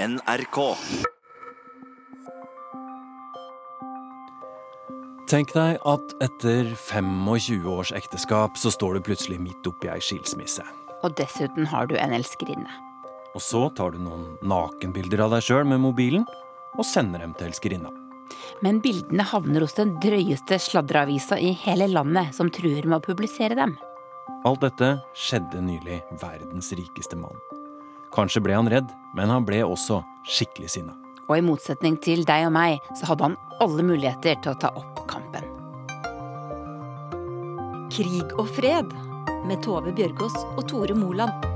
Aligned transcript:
NRK. 0.00 0.58
Tenk 5.28 5.52
deg 5.52 5.76
at 5.84 6.14
etter 6.24 6.70
25 6.72 7.66
års 7.68 7.92
ekteskap 7.92 8.56
så 8.56 8.72
står 8.72 8.96
du 8.96 9.10
plutselig 9.10 9.36
midt 9.42 9.68
oppi 9.68 9.90
ei 9.92 10.00
skilsmisse. 10.00 10.64
Og 11.04 11.12
dessuten 11.20 11.68
har 11.68 11.90
du 11.90 11.98
en 12.00 12.16
elskerinne. 12.16 12.70
Og 13.36 13.44
så 13.44 13.66
tar 13.76 13.92
du 13.92 14.00
noen 14.00 14.24
nakenbilder 14.40 15.26
av 15.26 15.36
deg 15.36 15.44
sjøl 15.50 15.68
med 15.68 15.84
mobilen 15.84 16.24
og 16.78 16.86
sender 16.88 17.20
dem 17.20 17.36
til 17.36 17.50
elskerinna. 17.50 17.92
Men 18.64 18.80
bildene 18.80 19.26
havner 19.28 19.66
hos 19.66 19.76
den 19.76 19.98
drøyeste 20.00 20.56
sladreavisa 20.64 21.36
i 21.36 21.52
hele 21.66 21.90
landet, 21.92 22.32
som 22.36 22.48
truer 22.48 22.88
med 22.88 23.02
å 23.02 23.04
publisere 23.04 23.58
dem. 23.58 23.76
Alt 24.48 24.64
dette 24.64 24.94
skjedde 25.12 25.60
nylig 25.60 26.00
verdens 26.22 26.72
rikeste 26.72 27.20
mann. 27.20 27.36
Kanskje 28.14 28.42
ble 28.42 28.56
han 28.58 28.70
redd, 28.70 28.90
men 29.14 29.30
han 29.30 29.46
ble 29.46 29.62
også 29.66 30.00
skikkelig 30.26 30.72
sinna. 30.74 30.96
Og 31.30 31.36
i 31.38 31.44
motsetning 31.46 31.94
til 32.02 32.24
deg 32.26 32.48
og 32.48 32.54
meg, 32.56 32.80
så 32.98 33.12
hadde 33.12 33.28
han 33.28 33.38
alle 33.62 33.84
muligheter 33.86 34.40
til 34.42 34.54
å 34.54 34.58
ta 34.58 34.72
opp 34.74 35.04
kampen. 35.10 35.46
Krig 37.90 38.34
og 38.38 38.50
fred 38.56 38.90
med 39.46 39.62
Tove 39.62 39.94
Bjørgaas 39.94 40.36
og 40.56 40.66
Tore 40.70 40.96
Moland. 40.98 41.46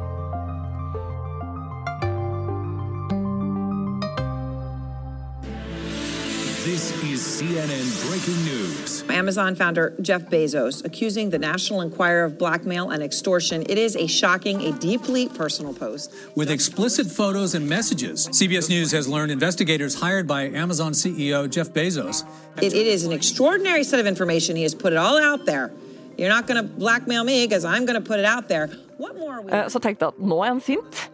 This 6.64 6.92
is 7.02 7.20
CNN 7.20 7.86
breaking 8.08 8.42
news. 8.44 9.04
Amazon 9.10 9.54
founder 9.54 9.94
Jeff 10.00 10.22
Bezos 10.30 10.82
accusing 10.84 11.28
the 11.28 11.38
National 11.38 11.82
Enquirer 11.82 12.24
of 12.24 12.38
blackmail 12.38 12.88
and 12.90 13.02
extortion. 13.02 13.64
It 13.68 13.76
is 13.76 13.96
a 13.96 14.06
shocking, 14.06 14.62
a 14.62 14.72
deeply 14.72 15.28
personal 15.28 15.74
post. 15.74 16.14
With 16.34 16.50
explicit 16.50 17.06
photos 17.06 17.54
and 17.54 17.68
messages, 17.68 18.28
CBS 18.28 18.70
News 18.70 18.92
has 18.92 19.06
learned 19.06 19.30
investigators 19.30 19.94
hired 19.94 20.26
by 20.26 20.44
Amazon 20.48 20.92
CEO 20.92 21.50
Jeff 21.50 21.68
Bezos. 21.70 22.24
It, 22.62 22.72
it 22.72 22.86
is 22.86 23.04
an 23.04 23.12
extraordinary 23.12 23.84
set 23.84 24.00
of 24.00 24.06
information. 24.06 24.56
He 24.56 24.62
has 24.62 24.74
put 24.74 24.92
it 24.94 24.98
all 24.98 25.22
out 25.22 25.44
there. 25.44 25.70
You're 26.16 26.30
not 26.30 26.46
going 26.46 26.56
to 26.56 26.62
blackmail 26.62 27.24
me 27.24 27.46
because 27.46 27.66
I'm 27.66 27.84
going 27.84 28.00
to 28.02 28.06
put 28.08 28.18
it 28.20 28.24
out 28.24 28.48
there. 28.48 28.68
What 28.96 29.18
more 29.18 29.34
are 29.34 29.42
we? 29.42 29.52
Eh, 29.52 29.68
Så 29.68 29.78
tenkte 29.80 30.06
jeg 30.06 30.14
at 30.16 30.20
nå 30.20 30.40
er 30.42 30.48
han 30.48 30.60
sint, 30.60 31.10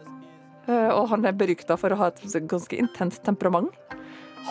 Eh, 0.69 0.89
og 0.93 1.09
han 1.09 1.25
er 1.25 1.33
berykta 1.33 1.75
for 1.75 1.89
å 1.89 1.97
ha 1.97 2.07
et 2.13 2.47
ganske 2.47 2.77
intenst 2.77 3.23
temperament. 3.25 3.73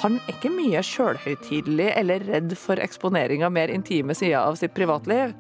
Han 0.01 0.17
er 0.23 0.31
ikke 0.33 0.51
mye 0.55 0.81
sjølhøytidelig 0.87 1.91
eller 1.99 2.23
redd 2.29 2.55
for 2.57 2.81
eksponering 2.81 3.43
av 3.45 3.53
mer 3.53 3.69
intime 3.75 4.15
sider 4.17 4.39
av 4.41 4.55
sitt 4.57 4.73
privatliv. 4.77 5.35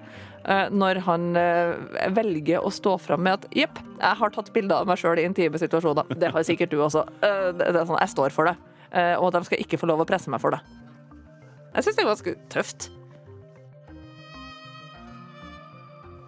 eh, 0.44 0.68
Når 0.74 1.00
han 1.06 1.36
eh, 1.36 1.74
velger 2.16 2.60
å 2.66 2.70
stå 2.74 2.98
fram 3.00 3.22
med 3.22 3.32
at 3.38 3.46
jepp, 3.56 3.78
jeg 4.00 4.18
har 4.20 4.30
tatt 4.34 4.52
bilder 4.52 4.82
av 4.82 4.86
meg 4.90 4.98
sjøl 5.00 5.18
i 5.22 5.24
intime 5.24 5.56
situasjoner. 5.58 6.10
Det 6.18 6.32
har 6.34 6.42
sikkert 6.42 6.70
du 6.74 6.78
også. 6.82 7.06
Eh, 7.22 7.52
Det 7.52 7.68
er 7.70 7.84
sånn, 7.86 8.00
Jeg 8.00 8.08
står 8.16 8.30
for 8.36 8.44
det. 8.50 8.56
Og 9.22 9.30
de 9.32 9.44
skal 9.46 9.58
ikke 9.62 9.78
få 9.78 9.86
lov 9.86 10.00
å 10.02 10.04
presse 10.04 10.28
meg 10.28 10.40
for 10.42 10.50
det. 10.50 10.58
Jeg 11.76 11.84
syns 11.84 11.96
det 11.96 12.02
er 12.02 12.08
ganske 12.10 12.32
tøft. 12.50 12.88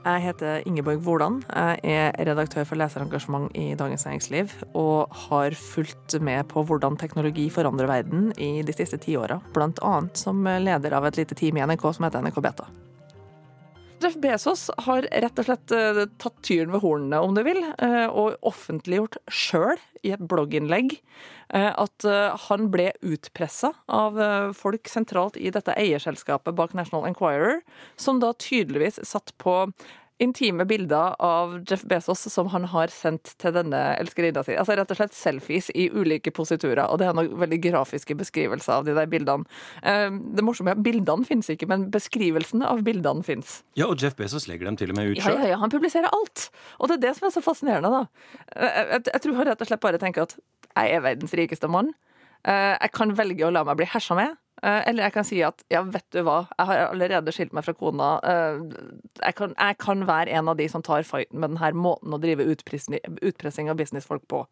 Jeg 0.03 0.23
heter 0.25 0.65
Ingeborg 0.67 1.05
Wolan. 1.07 1.37
Jeg 1.47 1.79
er 1.87 2.27
redaktør 2.27 2.67
for 2.67 2.81
leserengasjement 2.81 3.53
i 3.55 3.77
Dagens 3.79 4.03
Næringsliv 4.09 4.51
og 4.75 5.15
har 5.29 5.55
fulgt 5.55 6.19
med 6.21 6.49
på 6.51 6.65
hvordan 6.67 6.99
teknologi 6.99 7.47
forandrer 7.55 7.87
verden 7.87 8.33
i 8.35 8.65
de 8.67 8.75
siste 8.75 8.99
ti 8.99 9.15
bl.a. 9.15 9.95
som 10.15 10.43
leder 10.43 10.99
av 10.99 11.07
et 11.07 11.23
lite 11.23 11.39
team 11.39 11.57
i 11.57 11.67
NRK 11.67 11.93
som 11.95 12.09
heter 12.09 12.27
NRK 12.27 12.43
Beta. 12.43 12.67
Jeff 14.03 14.17
Bezos 14.19 14.67
har 14.87 15.07
rett 15.23 15.39
og 15.39 15.47
slett 15.47 15.73
eh, 15.77 16.03
tatt 16.21 16.41
tyren 16.45 16.73
ved 16.75 16.83
hornene, 16.83 17.21
om 17.23 17.37
du 17.37 17.43
vil, 17.47 17.61
eh, 17.79 18.09
og 18.09 18.35
offentliggjort 18.49 19.19
sjøl 19.31 19.79
i 20.03 20.13
et 20.17 20.25
blogginnlegg 20.27 20.97
eh, 21.55 21.71
at 21.71 22.07
han 22.49 22.69
ble 22.75 22.91
utpressa 23.07 23.73
av 23.87 24.19
folk 24.59 24.91
sentralt 24.91 25.39
i 25.39 25.53
dette 25.55 25.77
eierselskapet 25.79 26.57
bak 26.59 26.75
National 26.75 27.07
Enquirer, 27.07 27.61
som 27.97 28.19
da 28.23 28.33
tydeligvis 28.35 28.99
satt 29.07 29.35
på 29.43 29.57
intime 30.23 30.65
bilder 30.71 31.17
av 31.23 31.57
Jeff 31.69 31.83
Bezos 31.91 32.23
som 32.33 32.49
han 32.53 32.65
har 32.73 32.93
sendt 32.95 33.35
til 33.43 33.53
denne 33.57 33.81
elskerinna 34.01 34.45
si. 34.47 34.55
Altså 34.59 34.77
rett 34.79 34.91
og 34.95 34.99
slett 35.01 35.17
selfies 35.17 35.71
i 35.75 35.89
ulike 35.91 36.31
positurer, 36.35 36.85
og 36.87 37.01
det 37.03 37.09
er 37.11 37.17
noen 37.19 37.35
veldig 37.43 37.59
grafiske 37.65 38.15
beskrivelser 38.21 38.79
av 38.79 38.87
de 38.89 38.95
der 38.97 39.11
bildene. 39.11 39.45
Eh, 39.83 40.11
Det 40.39 40.45
morsomme 40.47 40.73
er 40.73 40.79
at 40.79 40.85
bildene 40.87 41.27
finnes 41.29 41.51
ikke, 41.53 41.69
men 41.69 41.89
beskrivelsen 41.91 42.63
av 42.67 42.85
bildene 42.87 43.25
finnes. 43.27 43.63
Ja, 43.79 43.87
og 43.91 43.99
Jeff 44.03 44.15
Bezos 44.17 44.47
legger 44.49 44.71
dem 44.71 44.77
til 44.81 44.91
og 44.95 44.97
med 44.97 45.11
ut 45.13 45.19
Ja, 45.19 45.25
sjøl. 45.31 45.41
ja, 45.43 45.49
ja, 45.55 45.59
han 45.59 45.71
publiserer 45.71 46.09
alt. 46.13 46.49
Og 46.79 46.89
det 46.89 46.99
er 47.01 47.05
det 47.09 47.17
som 47.19 47.27
er 47.29 47.35
så 47.35 47.43
fascinerende, 47.43 47.91
da. 47.91 48.07
Jeg, 48.57 48.87
jeg, 48.93 49.03
jeg 49.13 49.21
tror 49.27 49.35
han 49.41 49.47
rett 49.53 49.61
og 49.61 49.67
slett 49.73 49.81
bare 49.85 49.99
tenker 50.03 50.23
at 50.29 50.37
jeg 50.77 50.95
er 50.97 51.03
verdens 51.05 51.35
rikeste 51.37 51.69
mann. 51.69 51.93
Eh, 52.45 52.77
Jeg 52.81 52.93
kan 52.93 53.13
velge 53.17 53.45
å 53.47 53.53
la 53.53 53.63
meg 53.65 53.77
bli 53.77 53.87
hersa 53.87 54.15
med. 54.19 54.39
Eh, 54.63 54.81
Eller 54.89 55.07
jeg 55.09 55.15
kan 55.17 55.27
si 55.29 55.43
at 55.47 55.63
ja, 55.73 55.83
vet 55.83 56.07
du 56.15 56.23
hva, 56.27 56.43
jeg 56.59 56.69
har 56.69 56.87
allerede 56.91 57.35
skilt 57.35 57.55
meg 57.57 57.65
fra 57.67 57.75
kona. 57.79 58.15
eh, 58.23 58.63
Jeg 59.23 59.35
kan, 59.39 59.55
jeg 59.59 59.79
kan 59.79 60.07
være 60.09 60.31
en 60.39 60.49
av 60.53 60.59
de 60.61 60.69
som 60.69 60.83
tar 60.83 61.07
fighten 61.09 61.41
med 61.41 61.55
denne 61.55 61.73
måten 61.79 62.13
å 62.13 62.21
drive 62.21 62.45
utpressing, 62.45 63.71
av 63.71 63.77
businessfolk 63.81 64.27
på. 64.29 64.45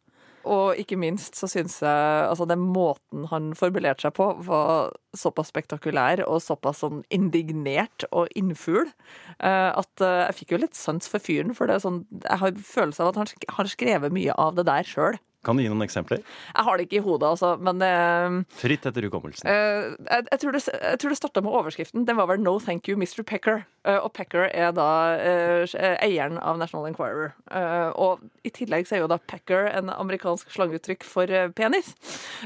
Og 0.48 0.78
ikke 0.80 0.96
minst 0.96 1.36
så 1.36 1.44
syns 1.50 1.82
jeg 1.84 2.24
altså 2.24 2.46
den 2.48 2.62
måten 2.72 3.26
han 3.28 3.50
formulerte 3.52 4.06
seg 4.06 4.14
på, 4.16 4.30
var 4.46 4.94
såpass 5.12 5.50
spektakulær 5.52 6.22
og 6.24 6.40
såpass 6.40 6.80
sånn 6.80 7.02
indignert 7.12 8.06
og 8.10 8.32
innfugl 8.32 8.86
eh, 8.88 9.70
at 9.76 10.00
jeg 10.00 10.38
fikk 10.38 10.54
jo 10.54 10.62
litt 10.62 10.78
sans 10.78 11.04
for 11.12 11.20
fyren. 11.20 11.52
For 11.52 11.68
det 11.68 11.76
er 11.76 11.84
sånn, 11.84 12.06
jeg 12.24 12.40
har 12.40 12.56
følelse 12.56 13.04
av 13.04 13.12
at 13.12 13.20
han 13.20 13.52
har 13.58 13.68
skrevet 13.68 14.16
mye 14.16 14.32
av 14.40 14.56
det 14.56 14.64
der 14.70 14.88
sjøl. 14.88 15.20
Kan 15.46 15.56
du 15.56 15.64
gi 15.64 15.70
noen 15.72 15.86
eksempler? 15.86 16.22
Jeg 16.54 16.66
har 16.66 16.76
det 16.76 16.88
ikke 16.88 17.00
i 17.00 17.04
hodet, 17.04 17.30
altså, 17.30 17.54
men 17.60 17.80
uh, 17.80 18.40
Fritt 18.60 18.86
etter 18.88 19.06
hukommelsen. 19.08 19.48
Uh, 19.48 19.96
jeg, 20.04 20.26
jeg, 20.30 20.40
tror 20.42 20.56
det, 20.56 20.64
jeg 20.68 21.00
tror 21.00 21.14
det 21.14 21.20
starta 21.20 21.44
med 21.44 21.58
overskriften. 21.60 22.06
Den 22.08 22.18
var 22.20 22.28
vel 22.30 22.42
'No 22.42 22.58
thank 22.60 22.88
you, 22.88 22.96
Mr. 23.00 23.24
Pecker'. 23.24 23.64
Uh, 23.88 23.96
og 24.04 24.12
Pecker 24.12 24.50
er 24.52 24.74
da 24.76 24.90
eh, 25.16 25.96
eieren 26.04 26.38
av 26.38 26.58
National 26.60 26.88
Enquirer. 26.90 27.32
Eh, 27.50 27.90
og 27.98 28.20
i 28.46 28.52
tillegg 28.54 28.88
så 28.88 28.96
er 28.96 29.04
jo 29.04 29.10
da 29.10 29.18
Pecker 29.30 29.68
en 29.70 29.90
amerikansk 29.92 30.52
slangeuttrykk 30.54 31.06
for 31.06 31.32
eh, 31.32 31.48
penis. 31.56 31.92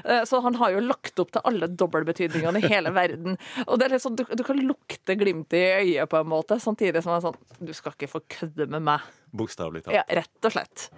Eh, 0.05 0.23
så 0.29 0.41
han 0.45 0.59
har 0.61 0.75
jo 0.75 0.85
lagt 0.85 1.21
opp 1.23 1.35
til 1.35 1.45
alle 1.49 1.71
dobbeltbetydningene 1.71 2.65
i 2.65 2.73
hele 2.73 2.95
verden. 3.01 3.39
Og 3.67 3.79
det 3.79 3.89
er 3.89 3.97
litt 3.97 4.07
sånn, 4.07 4.19
du, 4.19 4.27
du 4.29 4.45
kan 4.47 4.61
lukte 4.61 5.19
glimtet 5.21 5.61
i 5.61 5.95
øyet 5.95 6.11
på 6.11 6.23
en 6.23 6.33
måte, 6.35 6.61
samtidig 6.63 7.05
som 7.05 7.15
det 7.15 7.23
er 7.23 7.29
sånn 7.29 7.71
Du 7.71 7.75
skal 7.77 7.97
ikke 7.97 8.13
få 8.17 8.25
kødde 8.39 8.71
med 8.71 8.87
meg. 8.91 9.15
Bokstavelig 9.35 9.87
talt. 9.87 9.99
Ja, 9.99 10.07
rett 10.23 10.51
og 10.51 10.55
slett. 10.55 10.89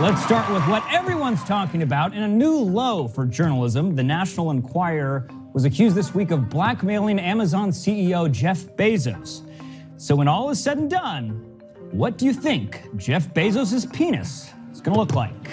Let's 0.00 0.22
start 0.22 0.48
with 0.52 0.62
what 0.68 0.84
everyone's 0.92 1.42
talking 1.42 1.82
about 1.82 2.14
in 2.14 2.22
a 2.22 2.28
new 2.28 2.56
low 2.56 3.08
for 3.08 3.26
journalism. 3.26 3.96
The 3.96 4.04
National 4.04 4.52
Enquirer 4.52 5.26
was 5.52 5.64
accused 5.64 5.96
this 5.96 6.14
week 6.14 6.30
of 6.30 6.48
blackmailing 6.48 7.18
Amazon 7.18 7.70
CEO 7.70 8.30
Jeff 8.30 8.64
Bezos. 8.76 9.42
So, 9.96 10.14
when 10.14 10.28
all 10.28 10.50
is 10.50 10.62
said 10.62 10.78
and 10.78 10.88
done, 10.88 11.30
what 11.90 12.16
do 12.16 12.26
you 12.26 12.32
think 12.32 12.80
Jeff 12.96 13.34
Bezos' 13.34 13.92
penis 13.92 14.50
is 14.72 14.80
going 14.80 14.94
to 14.94 15.00
look 15.00 15.16
like? 15.16 15.50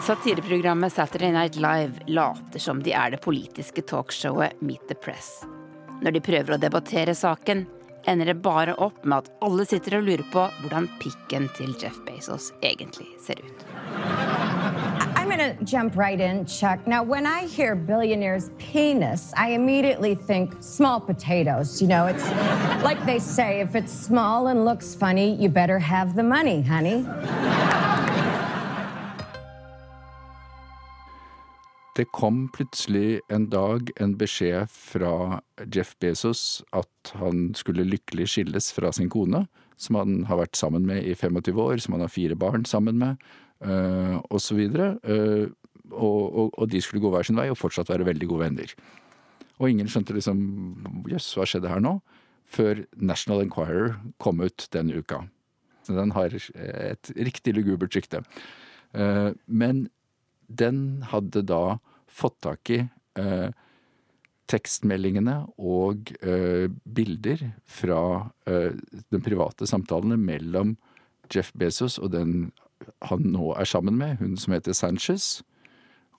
Satireprogrammet 0.00 0.92
Saturday 0.92 1.32
Night 1.32 1.56
Live 1.56 1.98
later 2.06 2.58
som 2.58 2.82
de 2.82 2.92
er 2.92 3.10
det 3.10 3.20
politiske 3.20 3.82
talkshowet 3.82 4.62
Meet 4.62 4.86
the 4.88 4.94
Press. 4.94 5.42
Når 6.02 6.10
de 6.12 6.20
prøver 6.20 6.54
å 6.54 6.62
debattere 6.62 7.14
saken, 7.18 7.66
ender 8.06 8.26
det 8.26 8.34
bare 8.42 8.74
opp 8.74 9.04
med 9.04 9.24
at 9.24 9.30
alle 9.44 9.64
sitter 9.66 9.98
og 9.98 10.06
lurer 10.08 10.24
på 10.32 10.46
hvordan 10.62 10.88
pikken 11.02 11.48
til 11.56 11.74
Jeff 11.80 12.00
Bezos 12.06 12.52
egentlig 12.62 13.08
ser 13.22 13.40
ut. 13.40 13.64
I'm 15.16 15.30
gonna 15.30 15.56
jump 15.64 15.96
right 15.96 16.20
in, 16.20 16.44
Chuck. 16.44 16.86
Now, 16.86 17.02
when 17.02 17.26
I 17.26 17.46
hear 17.46 17.74
billionaire's 17.74 18.50
penis, 18.58 19.32
I 19.36 19.50
immediately 19.50 20.14
think 20.14 20.54
small 20.60 21.00
potatoes. 21.00 21.80
You 21.80 21.88
know, 21.88 22.06
it's 22.06 22.28
like 22.82 23.04
they 23.06 23.18
say 23.18 23.60
if 23.60 23.74
it's 23.74 23.92
small 23.92 24.48
and 24.48 24.64
looks 24.64 24.94
funny, 24.94 25.34
you 25.34 25.48
better 25.48 25.78
have 25.78 26.14
the 26.14 26.22
money, 26.22 26.60
honey. 26.62 27.06
Det 31.94 32.08
kom 32.10 32.48
plutselig 32.50 33.20
en 33.30 33.46
dag 33.52 33.90
en 34.02 34.16
beskjed 34.18 34.70
fra 34.72 35.40
Jeff 35.70 35.92
Bezos 36.02 36.64
at 36.74 37.12
han 37.20 37.52
skulle 37.54 37.86
lykkelig 37.86 38.26
skilles 38.32 38.72
fra 38.74 38.90
sin 38.92 39.12
kone, 39.12 39.44
som 39.78 39.98
han 40.00 40.24
har 40.26 40.40
vært 40.42 40.58
sammen 40.58 40.88
med 40.88 41.06
i 41.06 41.14
25 41.14 41.60
år, 41.62 41.78
som 41.82 41.94
han 41.94 42.02
har 42.02 42.10
fire 42.10 42.34
barn 42.38 42.66
sammen 42.66 42.98
med, 42.98 43.22
uh, 43.62 44.18
og 44.26 44.42
så 44.42 44.58
videre. 44.58 44.96
eh, 45.04 45.46
og, 45.92 46.20
og, 46.34 46.50
og 46.58 46.68
de 46.72 46.80
skulle 46.82 47.02
gå 47.04 47.10
hver 47.12 47.26
sin 47.26 47.38
vei 47.38 47.46
og 47.52 47.58
fortsatt 47.60 47.92
være 47.92 48.06
veldig 48.08 48.26
gode 48.26 48.48
venner. 48.48 48.74
Og 49.60 49.70
ingen 49.70 49.86
skjønte 49.86 50.16
liksom 50.16 50.40
jøss, 51.10 51.30
hva 51.38 51.46
skjedde 51.46 51.70
her 51.70 51.82
nå? 51.84 51.98
Før 52.44 52.82
National 52.96 53.44
Enquirer 53.44 53.94
kom 54.18 54.42
ut 54.42 54.66
den 54.74 54.90
uka. 54.90 55.22
Den 55.86 56.14
har 56.16 56.34
et 56.34 57.10
riktig 57.14 57.54
lugubert 57.54 57.94
rykte. 57.94 58.24
Eh, 58.94 59.30
men 59.46 59.86
den 60.48 61.04
hadde 61.10 61.44
da 61.46 61.78
fått 62.10 62.40
tak 62.44 62.70
i 62.70 62.80
eh, 63.18 63.50
tekstmeldingene 64.50 65.38
og 65.56 66.12
eh, 66.20 66.68
bilder 66.84 67.46
fra 67.64 68.00
eh, 68.46 68.74
den 69.10 69.24
private 69.24 69.68
samtalene 69.68 70.18
mellom 70.20 70.76
Jeff 71.32 71.52
Bezos 71.56 71.98
og 71.98 72.12
den 72.14 72.52
han 73.08 73.24
nå 73.32 73.54
er 73.56 73.68
sammen 73.68 73.96
med, 73.96 74.18
hun 74.20 74.36
som 74.36 74.52
heter 74.52 74.76
Sanchez. 74.76 75.42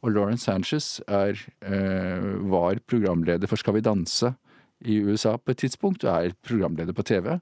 Og 0.01 0.13
Lauren 0.13 0.39
Sanchez 0.39 0.99
er, 1.07 1.37
eh, 1.61 2.25
var 2.49 2.79
programleder 2.87 3.47
for 3.47 3.57
Skal 3.57 3.75
vi 3.75 3.81
danse 3.81 4.35
i 4.85 4.99
USA 5.01 5.37
på 5.37 5.51
et 5.51 5.57
tidspunkt, 5.57 6.03
og 6.03 6.25
er 6.25 6.33
programleder 6.43 6.93
på 6.93 7.03
TV. 7.03 7.39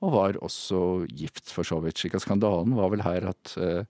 Og 0.00 0.12
var 0.12 0.38
også 0.42 1.06
gift, 1.10 1.50
for 1.50 1.62
så 1.62 1.80
vidt. 1.82 1.98
Slik 1.98 2.14
at 2.14 2.22
skandalen 2.22 2.76
var 2.76 2.90
vel 2.90 3.02
her 3.02 3.28
at 3.28 3.56
eh, 3.58 3.84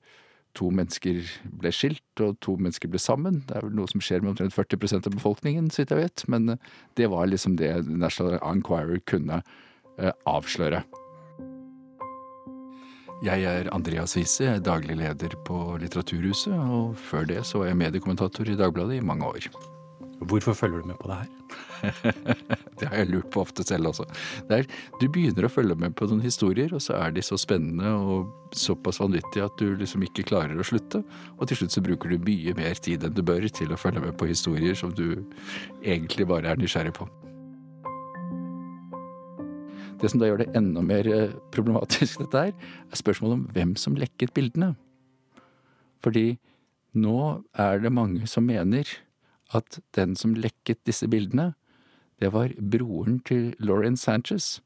to 0.57 0.71
mennesker 0.75 1.21
ble 1.61 1.73
skilt, 1.75 2.23
og 2.25 2.39
to 2.45 2.57
mennesker 2.59 2.91
ble 2.91 3.01
sammen. 3.03 3.43
Det 3.49 3.59
er 3.59 3.67
vel 3.67 3.77
noe 3.79 3.91
som 3.91 4.03
skjer 4.03 4.25
med 4.25 4.35
omtrent 4.35 4.57
40% 4.57 5.09
av 5.11 5.17
befolkningen, 5.17 5.71
så 5.71 5.83
vidt 5.83 5.95
jeg 5.95 6.05
vet. 6.05 6.25
Men 6.33 6.55
eh, 6.55 6.71
det 7.01 7.11
var 7.13 7.31
liksom 7.31 7.59
det 7.61 7.73
National 7.89 8.39
Enquirer 8.43 9.03
kunne 9.09 9.43
eh, 9.99 10.13
avsløre. 10.29 10.85
Jeg 13.27 13.43
er 13.51 13.73
Andreas 13.75 14.15
Wiese, 14.15 14.45
jeg 14.45 14.61
er 14.61 14.63
daglig 14.63 14.95
leder 15.01 15.33
på 15.47 15.75
Litteraturhuset, 15.83 16.55
og 16.55 16.95
før 17.09 17.27
det 17.27 17.43
så 17.49 17.65
var 17.65 17.73
jeg 17.73 17.81
mediekommentator 17.81 18.47
i 18.47 18.55
Dagbladet 18.59 19.01
i 19.01 19.03
mange 19.05 19.27
år. 19.27 19.51
Hvorfor 20.19 20.53
følger 20.53 20.83
du 20.83 20.89
med 20.91 20.97
på 20.99 21.09
det 21.09 21.17
her? 21.21 21.29
det 22.81 22.89
har 22.89 22.97
jeg 22.97 23.11
lurt 23.13 23.29
på 23.31 23.43
ofte 23.45 23.63
selv 23.63 23.93
også. 23.93 24.07
Er, 24.51 24.67
du 24.99 25.07
begynner 25.07 25.47
å 25.47 25.53
følge 25.53 25.77
med 25.79 25.95
på 25.99 26.09
noen 26.11 26.25
historier, 26.25 26.73
og 26.75 26.83
så 26.83 26.97
er 26.99 27.15
de 27.15 27.23
så 27.23 27.39
spennende 27.39 27.93
og 27.95 28.33
såpass 28.57 28.99
vanvittige 28.99 29.47
at 29.47 29.55
du 29.61 29.77
liksom 29.79 30.03
ikke 30.09 30.27
klarer 30.33 30.59
å 30.59 30.67
slutte. 30.67 31.05
Og 31.39 31.47
til 31.47 31.63
slutt 31.63 31.77
så 31.77 31.85
bruker 31.87 32.11
du 32.11 32.27
mye 32.27 32.57
mer 32.59 32.83
tid 32.83 33.07
enn 33.07 33.15
du 33.15 33.23
bør 33.23 33.47
til 33.47 33.71
å 33.73 33.79
følge 33.79 34.03
med 34.03 34.19
på 34.19 34.31
historier 34.33 34.75
som 34.79 34.91
du 34.91 35.23
egentlig 35.85 36.27
bare 36.27 36.51
er 36.51 36.59
nysgjerrig 36.59 36.97
på. 36.99 37.07
Det 39.99 40.11
som 40.11 40.21
da 40.21 40.29
gjør 40.29 40.43
det 40.43 40.53
enda 40.59 40.83
mer 40.83 41.07
eh, 41.11 41.35
problematisk, 41.55 42.19
dette 42.25 42.49
her, 42.49 42.55
er 42.91 42.99
spørsmålet 42.99 43.39
om 43.39 43.49
hvem 43.55 43.75
som 43.79 43.99
lekket 43.99 44.35
bildene. 44.35 44.75
Fordi 46.03 46.39
nå 46.99 47.19
er 47.59 47.83
det 47.83 47.95
mange 47.95 48.27
som 48.31 48.47
mener 48.47 48.87
at 49.57 49.81
den 49.97 50.15
som 50.19 50.37
lekket 50.37 50.83
disse 50.89 51.09
bildene, 51.11 51.53
det 52.19 52.33
var 52.35 52.53
broren 52.59 53.21
til 53.27 53.53
Lauren 53.63 53.97
Sanchez, 53.97 54.59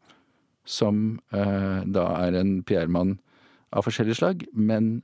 som 0.64 1.20
eh, 1.34 1.82
da 1.84 2.06
er 2.22 2.38
en 2.38 2.60
PR-mann 2.66 3.18
av 3.72 3.86
forskjellig 3.86 4.16
slag, 4.18 4.46
men 4.52 5.02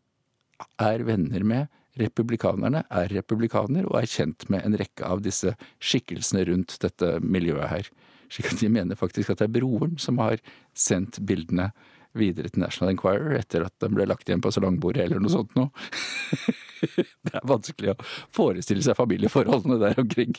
er 0.82 1.04
venner 1.06 1.44
med 1.46 1.74
republikanerne, 1.98 2.84
er 2.94 3.10
republikaner 3.12 3.86
og 3.88 3.98
er 4.00 4.10
kjent 4.10 4.46
med 4.52 4.64
en 4.64 4.76
rekke 4.78 5.06
av 5.06 5.22
disse 5.24 5.54
skikkelsene 5.82 6.44
rundt 6.48 6.78
dette 6.82 7.18
miljøet 7.24 7.70
her. 7.72 7.90
Slik 8.32 8.52
at 8.52 8.62
de 8.62 8.70
mener 8.70 8.98
faktisk 8.98 9.32
at 9.32 9.42
det 9.42 9.48
er 9.48 9.56
broren 9.58 9.96
som 10.00 10.20
har 10.22 10.40
sendt 10.76 11.18
bildene 11.26 11.70
videre 12.18 12.50
til 12.52 12.62
National 12.62 12.92
Enquirer 12.92 13.38
etter 13.38 13.66
at 13.66 13.74
de 13.82 13.90
ble 13.92 14.06
lagt 14.08 14.28
igjen 14.28 14.42
på 14.44 14.52
salongbordet 14.54 15.04
eller 15.04 15.22
noe 15.22 15.32
sånt 15.32 15.54
noe. 15.58 15.70
det 17.26 17.34
er 17.34 17.48
vanskelig 17.48 17.94
å 17.94 17.98
forestille 18.34 18.84
seg 18.84 18.98
familieforholdene 18.98 19.80
der 19.82 20.00
omkring. 20.02 20.36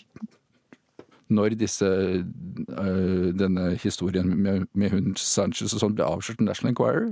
Når 1.29 1.59
disse, 1.59 1.85
øh, 1.85 3.27
denne 3.37 3.75
historien 3.83 4.31
med, 4.33 4.65
med 4.73 4.95
hun 4.95 5.13
Sanchez 5.19 5.75
og 5.75 5.83
sånn 5.83 5.93
ble 5.97 6.07
avslørt 6.07 6.41
i 6.41 6.47
National 6.47 6.73
Enquirer, 6.73 7.11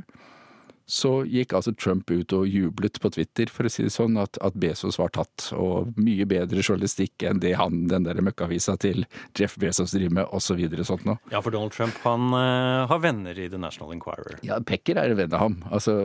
så 0.87 1.11
gikk 1.27 1.51
altså 1.57 1.73
Trump 1.75 2.07
ut 2.07 2.31
og 2.31 2.47
jublet 2.47 2.95
på 3.03 3.09
Twitter, 3.11 3.49
for 3.51 3.67
å 3.67 3.71
si 3.71 3.83
det 3.83 3.91
sånn, 3.91 4.15
at, 4.21 4.39
at 4.39 4.55
Bezos 4.55 4.95
var 4.99 5.11
tatt. 5.15 5.49
Og 5.59 5.91
mye 5.99 6.23
bedre 6.29 6.63
journalistikk 6.63 7.25
enn 7.27 7.41
det 7.43 7.57
han, 7.59 7.85
den 7.91 8.07
der 8.07 8.21
møkkavisa 8.23 8.77
til 8.79 9.03
Jeff 9.35 9.57
Bezos 9.59 9.91
driver 9.91 10.21
med, 10.21 10.31
osv. 10.31 10.63
sånt 10.87 11.03
noe. 11.07 11.19
Ja, 11.33 11.41
for 11.43 11.51
Donald 11.51 11.75
Trump 11.75 11.97
han 12.05 12.31
uh, 12.31 12.87
har 12.87 13.01
venner 13.03 13.35
i 13.35 13.49
The 13.51 13.59
National 13.59 13.91
Enquirer. 13.97 14.39
Ja, 14.47 14.61
Pecker 14.63 15.01
er 15.01 15.11
en 15.11 15.19
venn 15.19 15.35
av 15.35 15.43
ham. 15.43 15.57
Altså, 15.67 15.97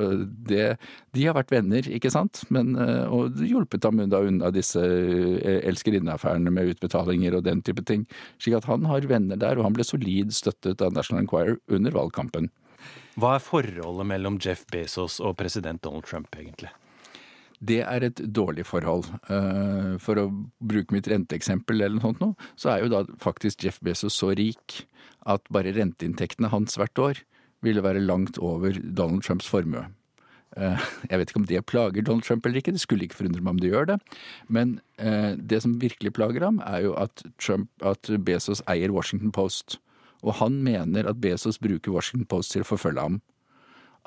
det, 0.51 0.65
de 1.15 1.29
har 1.29 1.39
vært 1.39 1.55
venner, 1.55 1.87
ikke 1.87 2.11
sant? 2.11 2.43
Men, 2.51 2.75
uh, 2.75 3.07
og 3.07 3.39
hjulpet 3.39 3.87
ham 3.87 4.03
unna, 4.03 4.25
unna 4.33 4.51
disse 4.55 4.83
uh, 4.83 5.61
elskerinneaffærene 5.63 6.51
med 6.51 6.75
utbetalinger 6.75 7.39
og 7.39 7.47
den 7.47 7.63
type 7.63 7.87
ting. 7.87 8.03
Slik 8.43 8.59
at 8.59 8.67
han 8.67 8.91
har 8.91 9.07
venner 9.07 9.39
der, 9.39 9.63
og 9.63 9.69
han 9.69 9.79
ble 9.79 9.87
solid 9.87 10.35
støttet 10.35 10.83
av 10.83 10.99
National 10.99 11.23
Enquirer 11.23 11.61
under 11.71 11.95
valgkampen. 11.95 12.51
Hva 13.21 13.37
er 13.37 13.45
forholdet 13.45 14.09
mellom 14.09 14.39
Jeff 14.43 14.65
Bezos 14.73 15.19
og 15.21 15.37
president 15.41 15.83
Donald 15.85 16.07
Trump, 16.09 16.33
egentlig? 16.39 16.73
Det 17.63 17.79
er 17.85 18.03
et 18.03 18.21
dårlig 18.35 18.65
forhold. 18.67 19.07
Eh, 19.31 19.95
for 20.03 20.19
å 20.19 20.29
bruke 20.59 20.95
mitt 20.95 21.09
renteeksempel, 21.11 21.79
eller 21.79 21.99
noe 21.99 22.09
sånt, 22.09 22.23
nå, 22.23 22.33
så 22.59 22.73
er 22.73 22.83
jo 22.83 22.93
da 22.93 23.05
faktisk 23.23 23.63
Jeff 23.63 23.79
Bezos 23.85 24.17
så 24.19 24.33
rik 24.35 24.83
at 25.31 25.47
bare 25.55 25.75
renteinntektene 25.77 26.51
hans 26.51 26.79
hvert 26.81 26.99
år 26.99 27.23
ville 27.63 27.85
være 27.85 28.03
langt 28.03 28.41
over 28.43 28.75
Donald 28.83 29.23
Trumps 29.23 29.47
formue. 29.47 29.85
Eh, 30.57 30.89
jeg 31.09 31.21
vet 31.21 31.31
ikke 31.31 31.41
om 31.41 31.47
det 31.49 31.63
plager 31.71 32.05
Donald 32.05 32.27
Trump 32.27 32.47
eller 32.47 32.61
ikke, 32.61 32.75
det 32.75 32.83
skulle 32.83 33.07
ikke 33.07 33.21
forundre 33.23 33.45
meg 33.45 33.55
om 33.55 33.63
det 33.63 33.71
gjør 33.71 33.89
det. 33.93 34.01
Men 34.53 34.75
eh, 34.99 35.33
det 35.39 35.63
som 35.65 35.79
virkelig 35.81 36.13
plager 36.19 36.45
ham, 36.45 36.61
er 36.67 36.89
jo 36.89 36.97
at, 36.99 37.25
Trump, 37.39 37.71
at 37.81 38.11
Bezos 38.27 38.65
eier 38.67 38.93
Washington 38.93 39.33
Post 39.33 39.79
og 40.23 40.39
han 40.39 40.61
mener 40.63 41.09
at 41.11 41.21
Bezos 41.21 41.59
bruker 41.63 41.95
Washington 41.95 42.29
Post 42.31 42.55
til 42.55 42.65
å 42.65 42.69
forfølge 42.69 43.03
ham. 43.03 43.21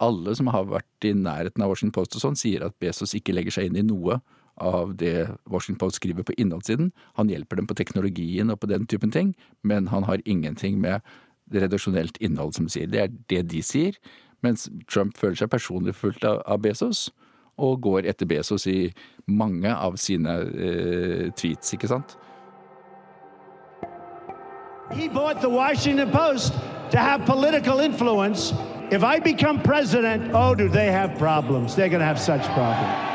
Alle 0.01 0.35
som 0.35 0.49
har 0.51 0.67
vært 0.67 1.07
i 1.07 1.13
nærheten 1.15 1.63
av 1.63 1.71
Washington 1.71 1.95
Post 1.95 2.17
og 2.17 2.23
sånn, 2.23 2.39
sier 2.39 2.65
at 2.65 2.75
Bezos 2.83 3.15
ikke 3.15 3.35
legger 3.35 3.55
seg 3.57 3.69
inn 3.69 3.79
i 3.79 3.85
noe 3.85 4.19
av 4.63 4.95
det 4.99 5.27
Washington 5.51 5.79
Post 5.83 5.99
skriver 5.99 6.23
på 6.27 6.35
innholdssiden. 6.39 6.91
Han 7.19 7.31
hjelper 7.31 7.59
dem 7.59 7.67
på 7.67 7.75
teknologien 7.75 8.51
og 8.51 8.61
på 8.61 8.71
den 8.71 8.87
typen 8.87 9.11
ting, 9.11 9.33
men 9.63 9.91
han 9.91 10.07
har 10.07 10.23
ingenting 10.25 10.79
med 10.83 11.03
redaksjonelt 11.51 12.17
innhold 12.23 12.55
som 12.57 12.69
sier. 12.71 12.87
Det 12.91 13.01
er 13.01 13.15
det 13.31 13.43
de 13.51 13.61
sier, 13.63 13.99
mens 14.43 14.69
Trump 14.91 15.17
føler 15.19 15.37
seg 15.39 15.51
personlig 15.51 15.95
fulgt 15.97 16.25
av 16.25 16.59
Bezos, 16.63 17.09
og 17.55 17.79
går 17.85 18.07
etter 18.11 18.27
Bezos 18.27 18.65
i 18.67 18.89
mange 19.31 19.71
av 19.71 19.95
sine 20.01 20.33
eh, 20.51 21.27
tweets, 21.39 21.75
ikke 21.75 21.91
sant. 21.91 22.17
He 24.93 25.07
bought 25.07 25.41
the 25.41 25.49
Washington 25.49 26.11
Post 26.11 26.53
to 26.91 26.97
have 26.97 27.25
political 27.25 27.79
influence. 27.79 28.53
If 28.91 29.03
I 29.03 29.19
become 29.19 29.61
president, 29.61 30.31
oh, 30.33 30.53
do 30.53 30.69
they 30.69 30.91
have 30.91 31.17
problems? 31.17 31.75
They're 31.75 31.89
going 31.89 32.01
to 32.01 32.05
have 32.05 32.19
such 32.19 32.43
problems. 32.53 33.14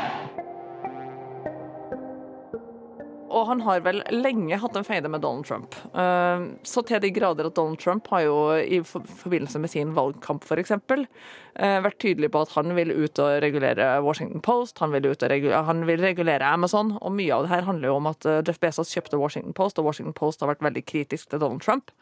Og 3.31 3.45
han 3.47 3.61
har 3.63 3.83
vel 3.85 4.01
lenge 4.11 4.57
hatt 4.59 4.75
en 4.75 4.85
feide 4.85 5.09
med 5.11 5.23
Donald 5.23 5.47
Trump. 5.47 5.75
Eh, 5.95 6.43
så 6.67 6.83
til 6.87 7.01
de 7.03 7.11
grader 7.15 7.47
at 7.47 7.55
Donald 7.55 7.79
Trump 7.79 8.09
har 8.11 8.25
jo 8.25 8.35
i 8.59 8.81
forbindelse 8.83 9.61
med 9.63 9.71
sin 9.71 9.93
valgkamp 9.95 10.43
f.eks. 10.47 10.73
Eh, 10.75 11.77
vært 11.85 11.99
tydelig 12.03 12.31
på 12.33 12.43
at 12.43 12.53
han 12.57 12.75
vil 12.75 12.91
ut 12.91 13.23
og 13.23 13.39
regulere 13.43 13.87
Washington 14.03 14.43
Post, 14.43 14.79
han 14.83 14.93
vil, 14.95 15.07
regulere, 15.07 15.63
han 15.67 15.85
vil 15.87 16.03
regulere 16.03 16.51
Amazon. 16.51 16.95
Og 16.99 17.15
mye 17.15 17.35
av 17.35 17.47
det 17.47 17.53
her 17.53 17.67
handler 17.69 17.91
jo 17.91 17.97
om 18.01 18.11
at 18.11 18.27
eh, 18.27 18.43
Jeff 18.47 18.59
Bezos 18.63 18.93
kjøpte 18.93 19.19
Washington 19.21 19.55
Post, 19.57 19.79
og 19.79 19.87
Washington 19.87 20.17
Post 20.17 20.43
har 20.43 20.51
vært 20.51 20.65
veldig 20.67 20.85
kritisk 20.85 21.31
til 21.31 21.43
Donald 21.43 21.63
Trump. 21.63 21.95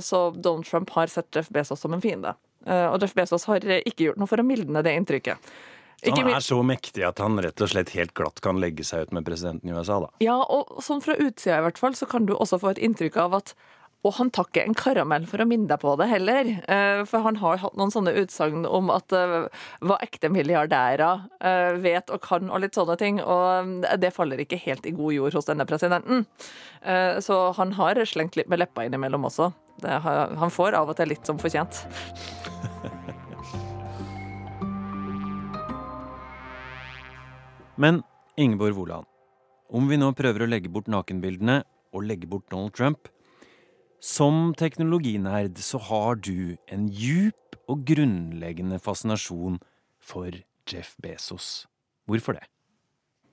Så 0.00 0.18
Donald 0.40 0.64
Trump 0.64 0.88
har 0.94 1.10
sett 1.12 1.36
Jeff 1.36 1.50
Bezos 1.52 1.82
som 1.84 1.92
en 1.92 2.00
fiende. 2.00 2.30
Og 2.64 3.02
Jeff 3.02 3.12
Bezos 3.12 3.44
har 3.44 3.60
ikke 3.60 4.06
gjort 4.06 4.20
noe 4.22 4.30
for 4.30 4.40
å 4.40 4.46
mildne 4.46 4.80
det 4.80 4.94
inntrykket. 4.96 5.50
Han 6.06 6.30
er 6.32 6.44
så 6.44 6.60
mektig 6.64 7.04
at 7.06 7.20
han 7.20 7.36
rett 7.42 7.60
og 7.60 7.72
slett 7.72 7.92
helt 7.96 8.14
glatt 8.16 8.40
kan 8.44 8.60
legge 8.62 8.86
seg 8.86 9.08
ut 9.08 9.12
med 9.16 9.26
presidenten 9.26 9.68
i 9.68 9.74
USA, 9.76 10.00
da. 10.06 10.08
Ja, 10.24 10.38
og 10.40 10.80
sånn 10.84 11.02
fra 11.04 11.18
utsida 11.20 11.60
i 11.60 11.66
hvert 11.66 11.80
fall, 11.80 11.98
så 11.98 12.08
kan 12.08 12.28
du 12.28 12.36
også 12.36 12.60
få 12.62 12.72
et 12.72 12.80
inntrykk 12.80 13.20
av 13.20 13.36
at 13.42 13.54
og 14.00 14.14
han 14.16 14.30
tar 14.32 14.46
ikke 14.48 14.62
en 14.64 14.76
karamell 14.76 15.26
for 15.28 15.42
å 15.42 15.46
minne 15.48 15.68
deg 15.68 15.80
på 15.82 15.92
det 16.00 16.06
heller. 16.08 16.48
Eh, 16.72 17.02
for 17.08 17.20
han 17.26 17.36
har 17.42 17.60
hatt 17.60 17.76
noen 17.76 17.92
sånne 17.92 18.14
utsagn 18.22 18.64
om 18.64 18.88
at 18.94 19.12
eh, 19.12 19.34
hva 19.84 19.98
ekte 20.00 20.30
milliardærer 20.32 21.26
eh, 21.44 21.76
vet 21.84 22.12
og 22.12 22.22
kan 22.24 22.48
og 22.48 22.62
litt 22.64 22.78
sånne 22.78 22.96
ting. 23.00 23.20
Og 23.20 23.84
det 24.00 24.14
faller 24.16 24.40
ikke 24.40 24.60
helt 24.64 24.88
i 24.88 24.94
god 24.96 25.16
jord 25.18 25.36
hos 25.36 25.50
denne 25.50 25.68
presidenten. 25.68 26.24
Så 27.20 27.36
han 27.58 27.74
har 27.76 27.98
slengt 28.08 28.38
litt 28.40 28.48
med 28.48 28.62
leppa 28.62 28.86
innimellom 28.86 29.26
også. 29.28 29.50
Han 29.84 30.52
får 30.54 30.78
av 30.78 30.88
og 30.88 30.96
til 30.96 31.12
litt 31.12 31.28
som 31.28 31.40
fortjent. 31.40 31.84
Men 37.80 38.02
Ingeborg 38.36 38.74
Woland, 38.76 39.06
om 39.72 39.86
vi 39.88 39.96
nå 39.96 40.10
prøver 40.12 40.44
å 40.44 40.48
legge 40.50 40.68
bort 40.68 40.90
nakenbildene 40.92 41.62
og 41.96 42.04
legge 42.04 42.28
bort 42.28 42.44
Donald 42.52 42.74
Trump 42.76 43.08
Som 44.04 44.52
teknologinerd 44.56 45.58
så 45.64 45.80
har 45.88 46.20
du 46.20 46.56
en 46.72 46.86
djup 46.88 47.56
og 47.68 47.82
grunnleggende 47.88 48.78
fascinasjon 48.80 49.58
for 50.00 50.32
Jeff 50.68 50.94
Bezos. 51.00 51.66
Hvorfor 52.08 52.36
det? 52.36 52.46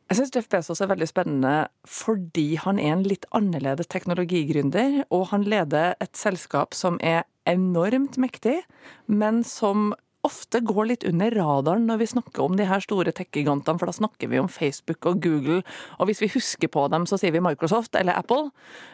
Jeg 0.08 0.20
syns 0.20 0.36
Jeff 0.36 0.50
Bezos 0.52 0.80
er 0.84 0.92
veldig 0.92 1.08
spennende 1.08 1.54
fordi 1.88 2.56
han 2.64 2.80
er 2.80 2.94
en 2.96 3.08
litt 3.08 3.28
annerledes 3.36 3.88
teknologigründer, 3.92 5.02
og 5.12 5.30
han 5.32 5.48
leder 5.48 5.96
et 6.04 6.16
selskap 6.20 6.76
som 6.76 7.00
er 7.04 7.26
enormt 7.48 8.20
mektig, 8.20 8.62
men 9.08 9.44
som 9.48 9.94
ofte 10.28 10.62
går 10.68 10.90
litt 10.92 11.06
under 11.08 11.34
radaren 11.34 11.88
når 11.90 12.02
vi 12.04 12.10
snakker 12.14 12.44
om 12.44 12.58
de 12.60 12.68
her 12.70 12.84
store 12.84 13.14
tech-gigantene, 13.16 13.80
for 13.80 13.90
da 13.90 13.96
snakker 13.96 14.32
vi 14.32 14.42
om 14.42 14.52
Facebook 14.52 15.08
og 15.10 15.22
Google, 15.24 15.64
og 15.98 16.10
hvis 16.10 16.22
vi 16.24 16.32
husker 16.36 16.72
på 16.72 16.86
dem, 16.94 17.08
så 17.10 17.20
sier 17.20 17.34
vi 17.36 17.44
Microsoft 17.44 17.98
eller 17.98 18.20
Apple. 18.20 18.52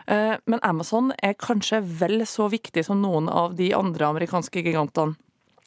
Eh, 0.08 0.38
men 0.46 0.64
Amazon 0.64 1.12
er 1.20 1.38
kanskje 1.40 1.82
vel 2.04 2.24
så 2.30 2.48
viktig 2.54 2.86
som 2.86 3.02
noen 3.04 3.30
av 3.32 3.58
de 3.60 3.74
andre 3.78 4.14
amerikanske 4.14 4.64
gigantene. 4.64 5.18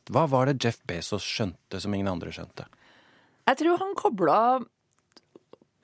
Hva 0.06 0.28
var 0.30 0.46
det 0.46 0.60
Jeff 0.62 0.78
Bezos 0.86 1.26
skjønte 1.26 1.80
som 1.82 1.94
ingen 1.94 2.08
andre 2.10 2.30
skjønte? 2.34 2.68
Jeg 3.46 3.58
tror 3.60 3.80
han 3.82 3.94
kobla 3.98 4.38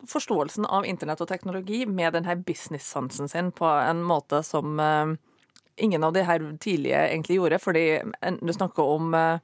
forståelsen 0.08 0.66
av 0.66 0.86
internett 0.86 1.20
og 1.22 1.30
teknologi 1.30 1.84
med 1.86 2.14
denne 2.16 2.36
business-sansen 2.46 3.30
sin 3.30 3.52
på 3.54 3.66
en 3.66 4.02
måte 4.06 4.42
som 4.46 4.80
uh, 4.82 5.14
ingen 5.76 6.04
av 6.04 6.14
de 6.16 6.24
her 6.26 6.42
tidlige 6.62 7.04
egentlig 7.08 7.38
gjorde. 7.38 7.60
Fordi 7.62 7.84
du 8.40 8.52
snakker 8.52 8.82
om 8.96 9.14
uh, 9.14 9.38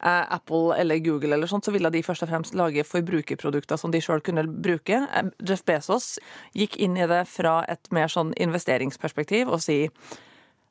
Apple 0.00 0.76
eller 0.80 0.98
Google 1.04 1.34
eller 1.36 1.50
sånt, 1.50 1.66
så 1.66 1.74
ville 1.74 1.90
de 1.92 2.02
først 2.04 2.24
og 2.24 2.30
fremst 2.30 2.56
lage 2.56 2.84
forbrukerprodukter 2.88 3.76
som 3.80 3.92
de 3.92 4.00
sjøl 4.00 4.22
kunne 4.24 4.46
bruke. 4.48 5.02
Jeff 5.44 5.64
Bezos 5.68 6.14
gikk 6.56 6.78
inn 6.80 6.96
i 6.96 7.08
det 7.10 7.26
fra 7.28 7.60
et 7.68 7.92
mer 7.94 8.08
sånn 8.12 8.32
investeringsperspektiv 8.40 9.52
og 9.52 9.60
si 9.64 9.84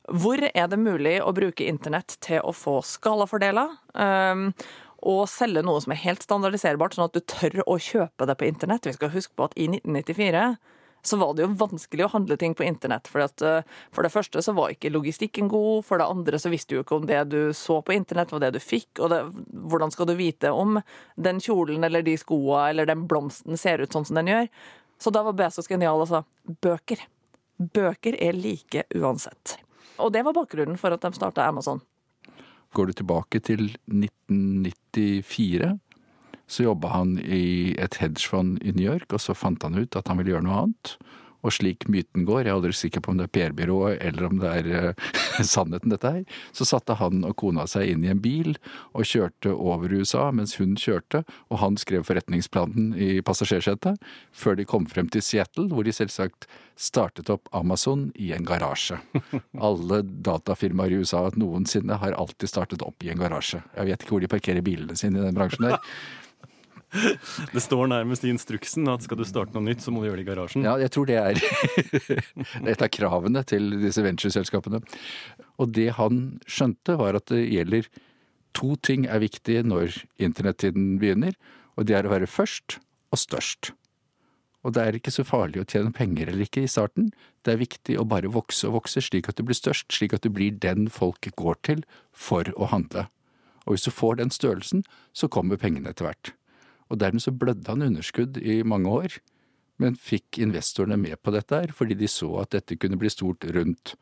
hvor 0.09 0.41
er 0.41 0.69
det 0.71 0.79
mulig 0.81 1.19
å 1.21 1.33
bruke 1.37 1.67
internett 1.69 2.15
til 2.25 2.41
å 2.41 2.53
få 2.55 2.79
skalafordeler? 2.81 3.75
Um, 3.93 4.49
og 5.05 5.27
selge 5.31 5.61
noe 5.63 5.79
som 5.83 5.93
er 5.93 6.01
helt 6.01 6.25
standardiserbart, 6.25 6.97
sånn 6.97 7.07
at 7.07 7.15
du 7.15 7.21
tør 7.21 7.61
å 7.69 7.77
kjøpe 7.79 8.25
det 8.27 8.35
på 8.39 8.47
internett. 8.49 8.89
Vi 8.89 8.95
skal 8.97 9.13
huske 9.13 9.37
på 9.37 9.47
at 9.47 9.55
i 9.55 9.69
1994 9.69 10.57
så 11.01 11.17
var 11.17 11.33
det 11.35 11.45
jo 11.45 11.53
vanskelig 11.59 12.05
å 12.05 12.11
handle 12.13 12.37
ting 12.39 12.55
på 12.57 12.65
internett. 12.67 13.07
For, 13.07 13.23
at, 13.23 13.41
eh, 13.41 13.67
for 13.95 14.05
det 14.05 14.11
første 14.13 14.43
så 14.43 14.53
var 14.57 14.73
ikke 14.73 14.91
logistikken 14.93 15.49
god, 15.51 15.85
for 15.87 16.01
det 16.01 16.09
andre 16.09 16.39
så 16.41 16.51
visste 16.51 16.73
du 16.73 16.79
jo 16.79 16.85
ikke 16.85 16.99
om 16.99 17.07
det 17.09 17.21
du 17.31 17.39
så 17.57 17.79
på 17.85 17.95
internett, 17.95 18.33
var 18.33 18.43
det 18.43 18.53
du 18.57 18.59
fikk, 18.63 18.91
og 18.99 19.13
det, 19.13 19.21
hvordan 19.71 19.93
skal 19.95 20.09
du 20.09 20.15
vite 20.19 20.51
om 20.55 20.81
den 21.15 21.41
kjolen 21.43 21.85
eller 21.87 22.05
de 22.05 22.17
skoa 22.19 22.69
eller 22.69 22.89
den 22.89 23.07
blomsten 23.09 23.57
ser 23.59 23.83
ut 23.83 23.95
sånn 23.95 24.07
som 24.09 24.19
den 24.19 24.31
gjør? 24.33 24.51
Så 24.99 25.13
da 25.15 25.23
var 25.23 25.37
Bezos 25.39 25.69
genial 25.71 26.03
og 26.03 26.09
sa 26.11 26.23
bøker. 26.63 27.05
Bøker 27.59 28.17
er 28.19 28.35
like 28.35 28.83
uansett. 28.95 29.57
Og 29.99 30.11
det 30.15 30.23
var 30.27 30.35
bakgrunnen 30.35 30.79
for 30.79 30.95
at 30.95 31.03
de 31.03 31.11
starta 31.15 31.47
Amazon. 31.47 31.81
Går 32.75 32.91
du 32.91 32.97
tilbake 32.99 33.39
til 33.41 33.71
1994, 33.89 35.71
så 36.49 36.65
jobba 36.65 36.91
han 36.95 37.15
i 37.21 37.75
et 37.77 37.99
hedgefond 38.01 38.57
i 38.65 38.73
New 38.73 38.87
York, 38.87 39.13
og 39.13 39.21
så 39.21 39.37
fant 39.37 39.63
han 39.63 39.77
ut 39.77 39.95
at 39.95 40.09
han 40.09 40.19
ville 40.19 40.33
gjøre 40.33 40.47
noe 40.47 40.61
annet. 40.65 40.95
Og 41.45 41.53
slik 41.55 41.85
myten 41.87 42.25
går, 42.27 42.43
jeg 42.43 42.51
er 42.51 42.57
aldri 42.57 42.73
sikker 42.75 43.03
på 43.03 43.13
om 43.13 43.19
det 43.19 43.29
er 43.29 43.33
PR-byrået 43.35 44.01
eller 44.03 44.25
om 44.27 44.41
det 44.41 44.49
er 44.59 44.69
uh, 44.89 45.11
sannheten 45.53 45.93
dette 45.93 46.11
her, 46.11 46.41
så 46.55 46.67
satte 46.67 46.97
han 46.99 47.23
og 47.27 47.37
kona 47.39 47.63
seg 47.69 47.93
inn 47.93 48.03
i 48.03 48.11
en 48.11 48.19
bil 48.23 48.57
og 48.91 49.07
kjørte 49.07 49.53
over 49.53 49.93
USA 49.95 50.27
mens 50.35 50.57
hun 50.59 50.75
kjørte, 50.79 51.23
og 51.47 51.61
han 51.63 51.79
skrev 51.79 52.03
forretningsplanen 52.07 52.91
i 52.99 53.09
passasjersetet, 53.25 54.01
før 54.35 54.59
de 54.59 54.67
kom 54.67 54.89
frem 54.91 55.07
til 55.13 55.23
Seattle, 55.23 55.69
hvor 55.71 55.87
de 55.87 55.95
selvsagt 55.95 56.49
startet 56.79 57.31
opp 57.31 57.47
Amazon 57.55 58.09
i 58.19 58.33
en 58.35 58.47
garasje. 58.47 58.99
Alle 59.69 60.03
datafirmaer 60.03 60.95
i 60.95 61.01
USA 61.03 61.25
noensinne 61.39 61.99
har 62.03 62.19
alltid 62.19 62.51
startet 62.51 62.83
opp 62.83 63.03
i 63.03 63.13
en 63.13 63.19
garasje. 63.19 63.63
Jeg 63.75 63.93
vet 63.93 64.03
ikke 64.03 64.17
hvor 64.17 64.23
de 64.23 64.31
parkerer 64.31 64.65
bilene 64.65 64.95
sine 64.99 65.21
i 65.21 65.27
den 65.29 65.39
bransjen 65.39 65.71
der. 65.71 65.79
Det 67.53 67.61
står 67.61 67.89
nærmest 67.91 68.25
i 68.25 68.31
instruksen 68.33 68.89
at 68.89 69.05
skal 69.05 69.19
du 69.19 69.25
starte 69.27 69.53
noe 69.55 69.65
nytt, 69.67 69.83
så 69.83 69.93
må 69.93 70.01
du 70.01 70.09
gjøre 70.09 70.21
det 70.21 70.25
i 70.25 70.29
garasjen. 70.29 70.65
Ja, 70.65 70.75
jeg 70.81 70.91
tror 70.93 71.09
det 71.09 71.17
er 71.21 71.39
et 72.73 72.85
av 72.85 72.91
kravene 72.93 73.43
til 73.47 73.75
disse 73.83 74.03
ventureselskapene. 74.05 74.81
Og 75.61 75.73
det 75.75 75.91
han 75.99 76.39
skjønte, 76.49 76.97
var 76.99 77.19
at 77.19 77.29
det 77.31 77.45
gjelder 77.45 77.89
to 78.57 78.73
ting 78.81 79.05
er 79.05 79.21
viktige 79.21 79.65
når 79.67 80.01
internettiden 80.21 80.97
begynner, 81.01 81.37
og 81.77 81.85
det 81.87 81.99
er 81.99 82.09
å 82.09 82.15
være 82.15 82.29
først 82.29 82.79
og 83.13 83.21
størst. 83.21 83.73
Og 84.65 84.73
det 84.75 84.83
er 84.83 84.97
ikke 84.97 85.13
så 85.13 85.23
farlig 85.23 85.61
å 85.61 85.67
tjene 85.69 85.93
penger 85.95 86.31
eller 86.31 86.43
ikke 86.43 86.65
i 86.65 86.71
starten, 86.71 87.13
det 87.47 87.53
er 87.53 87.61
viktig 87.61 87.95
å 87.95 88.07
bare 88.09 88.31
vokse 88.33 88.67
og 88.67 88.81
vokse 88.81 88.99
slik 89.05 89.29
at 89.31 89.37
du 89.39 89.45
blir 89.47 89.55
størst, 89.55 89.87
slik 89.95 90.17
at 90.17 90.25
du 90.25 90.33
blir 90.33 90.51
den 90.51 90.89
folk 90.91 91.29
går 91.39 91.61
til 91.63 91.85
for 92.11 92.49
å 92.57 92.67
handle. 92.73 93.07
Og 93.63 93.77
hvis 93.77 93.87
du 93.87 93.93
får 93.93 94.19
den 94.19 94.33
størrelsen, 94.33 94.83
så 95.13 95.31
kommer 95.31 95.61
pengene 95.61 95.93
etter 95.93 96.09
hvert 96.09 96.33
og 96.89 96.99
dermed 96.99 97.23
så 97.23 97.31
blødde 97.31 97.69
han 97.69 97.85
underskudd 97.85 98.37
i 98.37 98.61
mange 98.63 98.89
år, 98.89 99.19
men 99.79 99.95
fikk 99.95 100.41
investorene 100.43 100.97
med 100.99 101.21
på 101.23 101.31
dette 101.31 101.55
her, 101.55 101.73
fordi 101.75 101.95
de 101.95 102.09
så 102.11 102.31
at 102.41 102.51
dette 102.57 102.75
kunne 102.75 102.99
bli 102.99 103.11
stort 103.13 103.45
rundt 103.55 103.95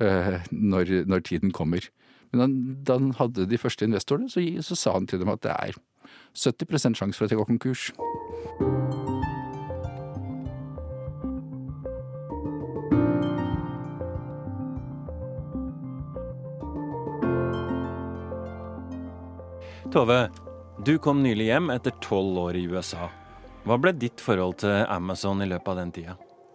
eh, 0.00 0.38
når, 0.50 1.04
når, 1.06 1.26
tiden 1.26 1.52
kommer. 1.52 1.88
Men 2.32 2.40
han, 2.40 2.56
da 2.86 2.98
han 2.98 3.12
hadde 3.18 3.48
de 3.50 3.58
første 3.58 3.84
investorene, 3.84 4.30
så, 4.30 4.40
så 4.62 4.78
sa 4.78 4.96
han 4.96 5.06
til 5.06 5.20
dem 5.20 5.34
at 5.34 5.42
det 5.44 5.52
er 5.52 5.76
70% 6.36 6.96
sjanse 6.96 7.18
for 7.18 7.26
at 7.26 7.30
jeg 7.30 7.38
går 7.42 7.50
konkurs. 7.52 7.90
Tove, 19.92 20.45
du 20.86 20.98
kom 20.98 21.22
nylig 21.22 21.48
hjem 21.48 21.70
etter 21.74 21.90
tolv 21.98 22.36
år 22.38 22.56
i 22.56 22.60
USA. 22.70 23.08
Hva 23.66 23.74
ble 23.82 23.90
ditt 23.98 24.22
forhold 24.22 24.60
til 24.62 24.84
Amazon 24.86 25.42
i 25.42 25.48
løpet 25.50 25.72
av 25.72 25.78
den 25.80 25.90
tida? 25.96 26.12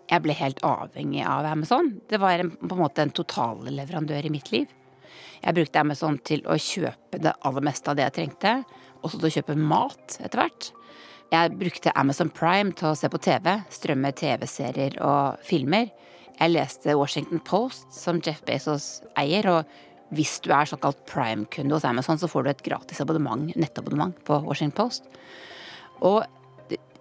Jeg 0.08 0.24
ble 0.24 0.36
helt 0.40 0.62
avhengig 0.64 1.26
av 1.28 1.50
Amazon. 1.50 1.90
Det 2.08 2.20
var 2.22 2.40
en, 2.40 2.54
på 2.56 2.78
en 2.78 2.80
måte 2.80 3.04
en 3.04 3.12
totalleverandør 3.12 4.30
i 4.30 4.32
mitt 4.32 4.54
liv. 4.54 4.72
Jeg 5.42 5.58
brukte 5.58 5.84
Amazon 5.84 6.16
til 6.24 6.46
å 6.48 6.56
kjøpe 6.56 7.20
det 7.20 7.36
aller 7.44 7.68
meste 7.68 7.92
av 7.92 8.00
det 8.00 8.08
jeg 8.08 8.16
trengte, 8.22 8.54
også 9.04 9.20
til 9.20 9.28
å 9.28 9.34
kjøpe 9.36 9.58
mat 9.60 10.18
etter 10.22 10.46
hvert. 10.46 10.72
Jeg 11.36 11.54
brukte 11.60 11.96
Amazon 12.00 12.32
Prime 12.32 12.72
til 12.72 12.94
å 12.94 12.96
se 12.96 13.12
på 13.12 13.20
TV, 13.28 13.58
strømme 13.68 14.16
TV-serier 14.16 14.96
og 15.04 15.44
filmer. 15.44 15.92
Jeg 16.38 16.56
leste 16.56 16.96
Washington 16.96 17.44
Post, 17.44 17.90
som 17.92 18.24
Jeff 18.24 18.46
Bezos 18.48 19.02
eier, 19.20 19.52
og 19.52 19.91
hvis 20.12 20.40
du 20.44 20.52
er 20.52 20.68
såkalt 20.68 21.00
prime-kunde 21.10 21.76
hos 21.76 21.88
Amazon, 21.88 22.20
så 22.20 22.30
får 22.32 22.44
du 22.44 22.52
et 22.52 22.64
gratis 22.66 23.02
abonnement, 23.04 23.52
nettabonnement 23.56 24.16
på 24.28 24.42
Washington 24.46 24.76
Post. 24.78 25.08
Og 26.04 26.24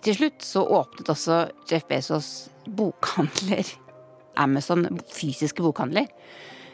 til 0.05 0.17
slutt 0.17 0.45
så 0.45 0.63
åpnet 0.65 1.11
også 1.13 1.43
Jeff 1.71 1.89
Bezos 1.91 2.31
bokhandler, 2.71 3.67
Amazon, 4.45 4.87
fysiske 5.13 5.65
bokhandler. 5.65 6.09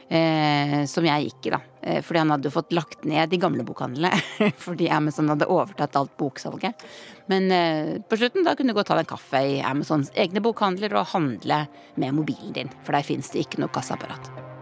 Eh, 0.07 0.85
som 0.87 1.03
jeg 1.03 1.25
gikk 1.27 1.49
i, 1.49 1.51
da. 1.57 1.59
Eh, 1.83 1.99
fordi 2.07 2.21
han 2.23 2.31
hadde 2.31 2.53
fått 2.55 2.75
lagt 2.77 3.03
ned 3.11 3.33
de 3.33 3.41
gamle 3.43 3.67
bokhandlene. 3.67 4.13
fordi 4.67 4.87
Amazon 4.93 5.33
hadde 5.33 5.51
overtatt 5.51 5.99
alt 5.99 6.15
boksalget. 6.21 6.87
Men 7.33 7.51
eh, 7.51 7.97
på 8.07 8.21
slutten 8.21 8.47
da 8.47 8.55
kunne 8.55 8.71
du 8.71 8.79
gå 8.79 8.85
og 8.85 8.91
ta 8.91 8.99
deg 8.99 9.09
en 9.09 9.15
kaffe 9.17 9.43
i 9.43 9.57
Amazons 9.67 10.13
egne 10.15 10.45
bokhandler 10.45 10.95
og 10.95 11.11
handle 11.17 11.65
med 11.99 12.21
mobilen 12.21 12.55
din. 12.55 12.77
For 12.87 12.95
der 12.95 13.09
fins 13.09 13.35
det 13.35 13.49
ikke 13.49 13.65
noe 13.65 13.75
kassaapparat. 13.75 14.56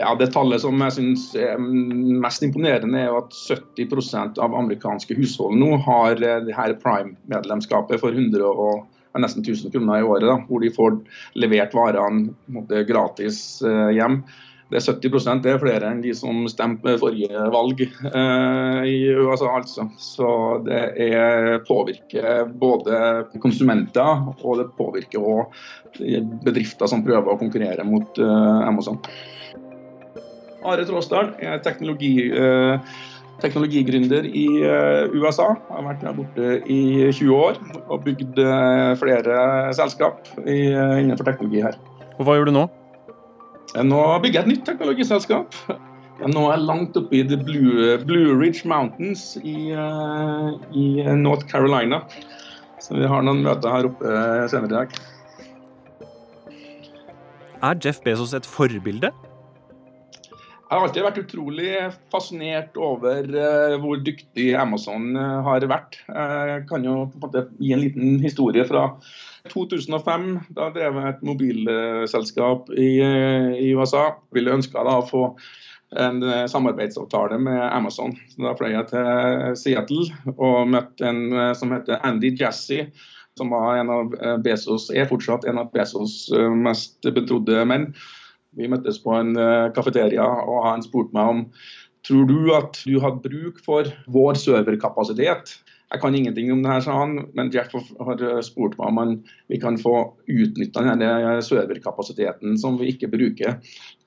Ja, 0.00 0.14
Det 0.16 0.30
tallet 0.32 0.62
som 0.62 0.80
jeg 0.80 0.96
synes 0.96 1.26
er 1.36 1.58
mest 1.60 2.44
imponerende, 2.46 3.02
er 3.04 3.16
at 3.18 3.34
70% 3.36 4.40
av 4.40 4.54
amerikanske 4.56 5.16
hushold 5.18 5.58
nå 5.60 5.74
har 5.84 6.16
eh, 6.16 6.38
det 6.46 6.56
her 6.56 6.76
Prime-medlemskapet 6.80 8.00
for 8.00 8.16
100 8.16 8.40
og 8.48 8.86
nesten 9.20 9.44
1000 9.44 9.74
kroner 9.74 10.00
i 10.00 10.06
året, 10.06 10.28
da, 10.30 10.38
hvor 10.48 10.62
de 10.62 10.70
får 10.72 11.00
levert 11.42 11.74
varene 11.76 12.80
gratis 12.88 13.60
eh, 13.66 13.90
hjem. 13.98 14.22
Det 14.70 14.78
er 14.78 14.84
70 14.86 15.42
det 15.42 15.50
er 15.50 15.58
flere 15.58 15.88
enn 15.90 16.00
de 16.04 16.12
som 16.14 16.44
stemte 16.48 16.94
forrige 17.02 17.42
valg 17.50 17.82
eh, 17.82 18.84
i 18.86 18.98
USA. 19.18 19.50
altså. 19.58 19.88
Så 19.98 20.30
det 20.64 20.84
er, 21.10 21.58
påvirker 21.66 22.46
både 22.62 23.26
konsumenter 23.42 24.30
og 24.38 24.62
det 24.62 24.70
påvirker 24.78 25.18
også 25.18 26.30
bedrifter 26.46 26.86
som 26.86 27.02
prøver 27.04 27.34
å 27.34 27.40
konkurrere 27.40 27.84
mot 27.84 28.22
eh, 28.22 28.62
Amazon. 28.70 29.02
Are 30.64 30.84
Tråsdal 30.84 31.32
Jeg 31.40 31.54
er 31.54 31.62
teknologi, 31.64 32.12
uh, 32.36 32.80
teknologigründer 33.40 34.26
i 34.28 34.46
uh, 34.60 35.12
USA. 35.16 35.54
Jeg 35.56 35.76
har 35.76 35.86
vært 35.86 36.02
der 36.04 36.16
borte 36.18 36.50
i 36.68 36.80
20 37.08 37.30
år 37.36 37.60
og 37.86 38.02
bygd 38.04 38.40
uh, 38.44 38.96
flere 39.00 39.38
selskap 39.76 40.28
i, 40.44 40.72
innenfor 40.74 41.30
teknologi 41.30 41.64
her. 41.64 41.78
Og 42.18 42.26
Hva 42.28 42.36
gjør 42.36 42.50
du 42.50 42.56
nå? 42.58 42.66
Nå 43.86 44.02
bygger 44.20 44.40
jeg 44.40 44.44
et 44.44 44.52
nytt 44.52 44.66
teknologiselskap. 44.68 45.56
Nå 46.20 46.42
er 46.50 46.58
jeg 46.58 46.66
langt 46.68 46.98
oppe 47.00 47.16
i 47.16 47.22
Blue, 47.24 47.94
Blue, 48.04 48.34
Ridge 48.36 48.68
Mountains 48.68 49.38
i, 49.40 49.72
i 49.72 50.84
North 51.16 51.46
Carolina. 51.48 52.02
Så 52.82 52.98
vi 52.98 53.08
har 53.08 53.24
noen 53.24 53.40
møter 53.46 53.72
her 53.72 53.88
oppe 53.88 54.18
senere 54.52 54.68
i 54.68 54.74
dag. 54.74 55.00
Er 57.62 57.80
Jeff 57.84 58.02
Bezos 58.04 58.34
et 58.36 58.48
forbilde? 58.48 59.14
Jeg 60.70 60.78
har 60.78 60.84
alltid 60.86 61.02
vært 61.02 61.16
utrolig 61.18 61.70
fascinert 62.14 62.76
over 62.78 63.24
uh, 63.26 63.72
hvor 63.82 63.98
dyktig 64.06 64.52
Amazon 64.54 65.16
uh, 65.18 65.40
har 65.42 65.64
vært. 65.66 65.96
Jeg 66.06 66.60
kan 66.68 66.84
jo 66.86 67.08
på 67.10 67.18
en 67.18 67.24
måte 67.24 67.40
gi 67.58 67.72
en 67.74 67.82
liten 67.82 68.20
historie 68.22 68.62
fra 68.68 68.84
2005. 69.50 70.28
Da 70.54 70.68
drev 70.76 71.00
jeg 71.00 71.08
et 71.10 71.24
mobilselskap 71.26 72.70
i, 72.78 72.92
i 73.02 73.72
USA. 73.74 74.04
Ville 74.30 74.54
ønska 74.54 74.84
å 74.86 75.00
få 75.08 75.24
en 75.98 76.22
samarbeidsavtale 76.46 77.40
med 77.42 77.58
Amazon. 77.66 78.14
Så 78.30 78.46
da 78.46 78.54
fløy 78.54 78.70
jeg 78.76 78.92
til 78.92 79.58
Seattle 79.58 80.36
og 80.36 80.70
møtte 80.70 81.10
en 81.10 81.50
som 81.58 81.74
heter 81.74 81.98
Andy 82.06 82.30
Jassy. 82.38 82.84
Som 83.40 83.50
var 83.50 83.80
en 83.80 83.90
av 83.90 84.14
Bezos, 84.46 84.86
er 84.94 85.10
fortsatt 85.10 85.50
en 85.50 85.58
av 85.64 85.74
Bezos 85.74 86.28
mest 86.62 87.10
betrodde 87.10 87.66
menn. 87.66 87.90
Vi 88.58 88.68
møttes 88.70 88.98
på 89.02 89.14
en 89.14 89.34
kafeteria, 89.76 90.24
og 90.24 90.64
han 90.66 90.82
spurte 90.82 91.14
meg 91.14 91.34
om 91.34 91.44
tror 92.06 92.24
du 92.28 92.54
at 92.56 92.80
du 92.86 92.96
hadde 93.02 93.22
bruk 93.24 93.60
for 93.64 93.88
vår 94.10 94.38
serverkapasitet. 94.40 95.52
Jeg 95.90 96.02
kan 96.02 96.14
ingenting 96.14 96.52
om 96.54 96.62
det 96.62 96.70
her, 96.70 96.82
sa 96.84 96.94
han, 97.00 97.16
men 97.34 97.50
Jeff 97.50 97.72
har 97.74 98.22
spurt 98.46 98.76
meg 98.78 98.92
om 98.92 99.00
han, 99.00 99.14
vi 99.50 99.58
kan 99.60 99.78
få 99.80 99.94
utnytta 100.30 100.84
denne 100.86 101.40
serverkapasiteten 101.42 102.54
som 102.62 102.78
vi 102.78 102.92
ikke 102.92 103.10
bruker. 103.10 103.58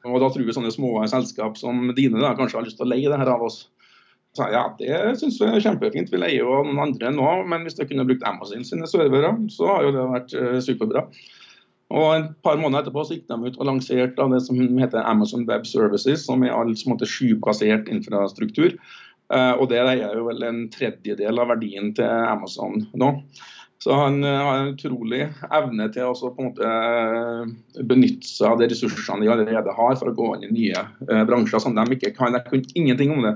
Og 0.07 0.19
Da 0.23 0.31
tror 0.31 0.47
vi 0.47 0.55
sånne 0.55 0.71
små 0.71 0.95
selskap 1.11 1.59
som 1.59 1.91
dine 1.95 2.23
da, 2.23 2.33
kanskje 2.39 2.61
har 2.61 2.67
lyst 2.67 2.79
til 2.79 2.87
å 2.87 2.93
leie 2.93 3.11
det 3.11 3.19
her 3.19 3.33
av 3.35 3.43
oss. 3.43 3.65
Så 4.33 4.47
ja, 4.49 4.63
Det 4.79 5.19
syns 5.19 5.37
vi 5.41 5.51
er 5.51 5.61
kjempefint. 5.61 6.09
Vi 6.09 6.17
leier 6.17 6.41
jo 6.41 6.63
noen 6.65 6.81
andre 6.87 7.11
nå, 7.13 7.29
men 7.51 7.67
hvis 7.67 7.75
dere 7.77 7.91
kunne 7.91 8.07
brukt 8.07 8.23
Amazon 8.25 8.63
sine 8.65 8.87
servere, 8.89 9.35
så 9.53 9.67
har 9.69 9.83
jo 9.85 9.93
det 9.93 10.07
vært 10.15 10.37
superbra. 10.65 11.05
Og 11.93 12.09
Et 12.15 12.29
par 12.45 12.57
måneder 12.57 12.81
etterpå 12.81 13.05
så 13.05 13.17
gikk 13.17 13.27
de 13.29 13.37
ut 13.49 13.57
og 13.59 13.67
lanserte 13.69 14.29
det 14.31 14.41
som 14.47 14.59
heter 14.81 15.05
Amazon 15.05 15.45
Web 15.49 15.67
Services, 15.69 16.25
som 16.25 16.43
er 16.45 16.55
all 16.55 16.73
skybasert 16.73 17.89
infrastruktur. 17.91 18.73
Uh, 19.33 19.53
og 19.61 19.69
Det 19.69 19.79
er 19.79 20.05
jo 20.17 20.27
vel 20.27 20.45
en 20.45 20.63
tredjedel 20.73 21.41
av 21.41 21.51
verdien 21.53 21.93
til 21.95 22.05
Amazon 22.05 22.87
nå. 22.97 23.11
Så 23.83 23.95
han 23.97 24.23
uh, 24.23 24.29
har 24.29 24.59
en 24.61 24.73
utrolig 24.73 25.21
evne 25.53 25.87
til 25.93 26.09
å 26.09 26.31
en 26.31 26.49
måte 26.49 26.71
uh, 26.73 27.83
benytte 27.85 28.27
seg 28.29 28.51
av 28.51 28.61
de 28.61 28.71
ressursene 28.71 29.23
de 29.23 29.31
allerede 29.33 29.77
har 29.77 29.95
for 29.99 30.09
å 30.09 30.15
gå 30.17 30.31
inn 30.37 30.49
i 30.49 30.51
nye 30.57 31.23
bransjer 31.29 31.61
som 31.61 31.77
de 31.77 31.85
ikke 31.97 32.13
kan. 32.17 32.33
Jeg 32.35 32.47
kunne 32.49 32.77
ingenting 32.79 33.13
om 33.15 33.23
det. 33.27 33.35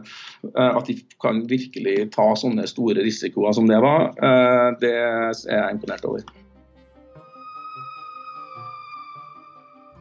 At 0.58 0.90
de 0.90 0.98
kan 1.24 1.46
virkelig 1.50 2.10
ta 2.18 2.32
sånne 2.40 2.66
store 2.70 3.06
risikoer 3.06 3.54
som 3.58 3.70
det 3.70 3.80
var, 3.86 4.12
det 4.82 4.94
er 4.98 5.32
jeg 5.34 5.78
imponert 5.78 6.10
over. 6.10 6.47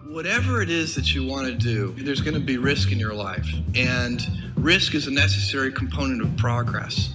Whatever 0.09 0.63
it 0.63 0.71
is 0.71 0.95
that 0.95 1.15
you 1.15 1.27
want 1.27 1.47
to 1.47 1.55
do, 1.55 1.93
there's 2.05 2.21
going 2.21 2.35
to 2.35 2.47
be 2.47 2.59
risk 2.59 2.93
in 2.93 2.99
your 2.99 3.15
life. 3.15 3.49
And 3.75 4.23
risk 4.55 4.95
is 4.95 5.09
a 5.09 5.11
necessary 5.11 5.73
component 5.73 6.23
of 6.23 6.29
progress. 6.37 7.11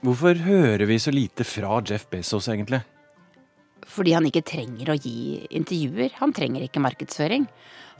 Hvorfor 0.00 0.34
hører 0.34 0.86
vi 0.86 0.98
så 0.98 1.10
lite 1.10 1.44
fra 1.44 1.82
Jeff 1.90 2.06
Bezos, 2.06 2.48
egentlig? 2.48 2.80
Fordi 3.86 4.14
han 4.16 4.24
ikke 4.24 4.40
trenger 4.40 4.88
å 4.88 4.96
gi 4.96 5.44
intervjuer. 5.50 6.14
Han 6.22 6.32
trenger 6.32 6.64
ikke 6.64 6.80
markedsføring. 6.80 7.44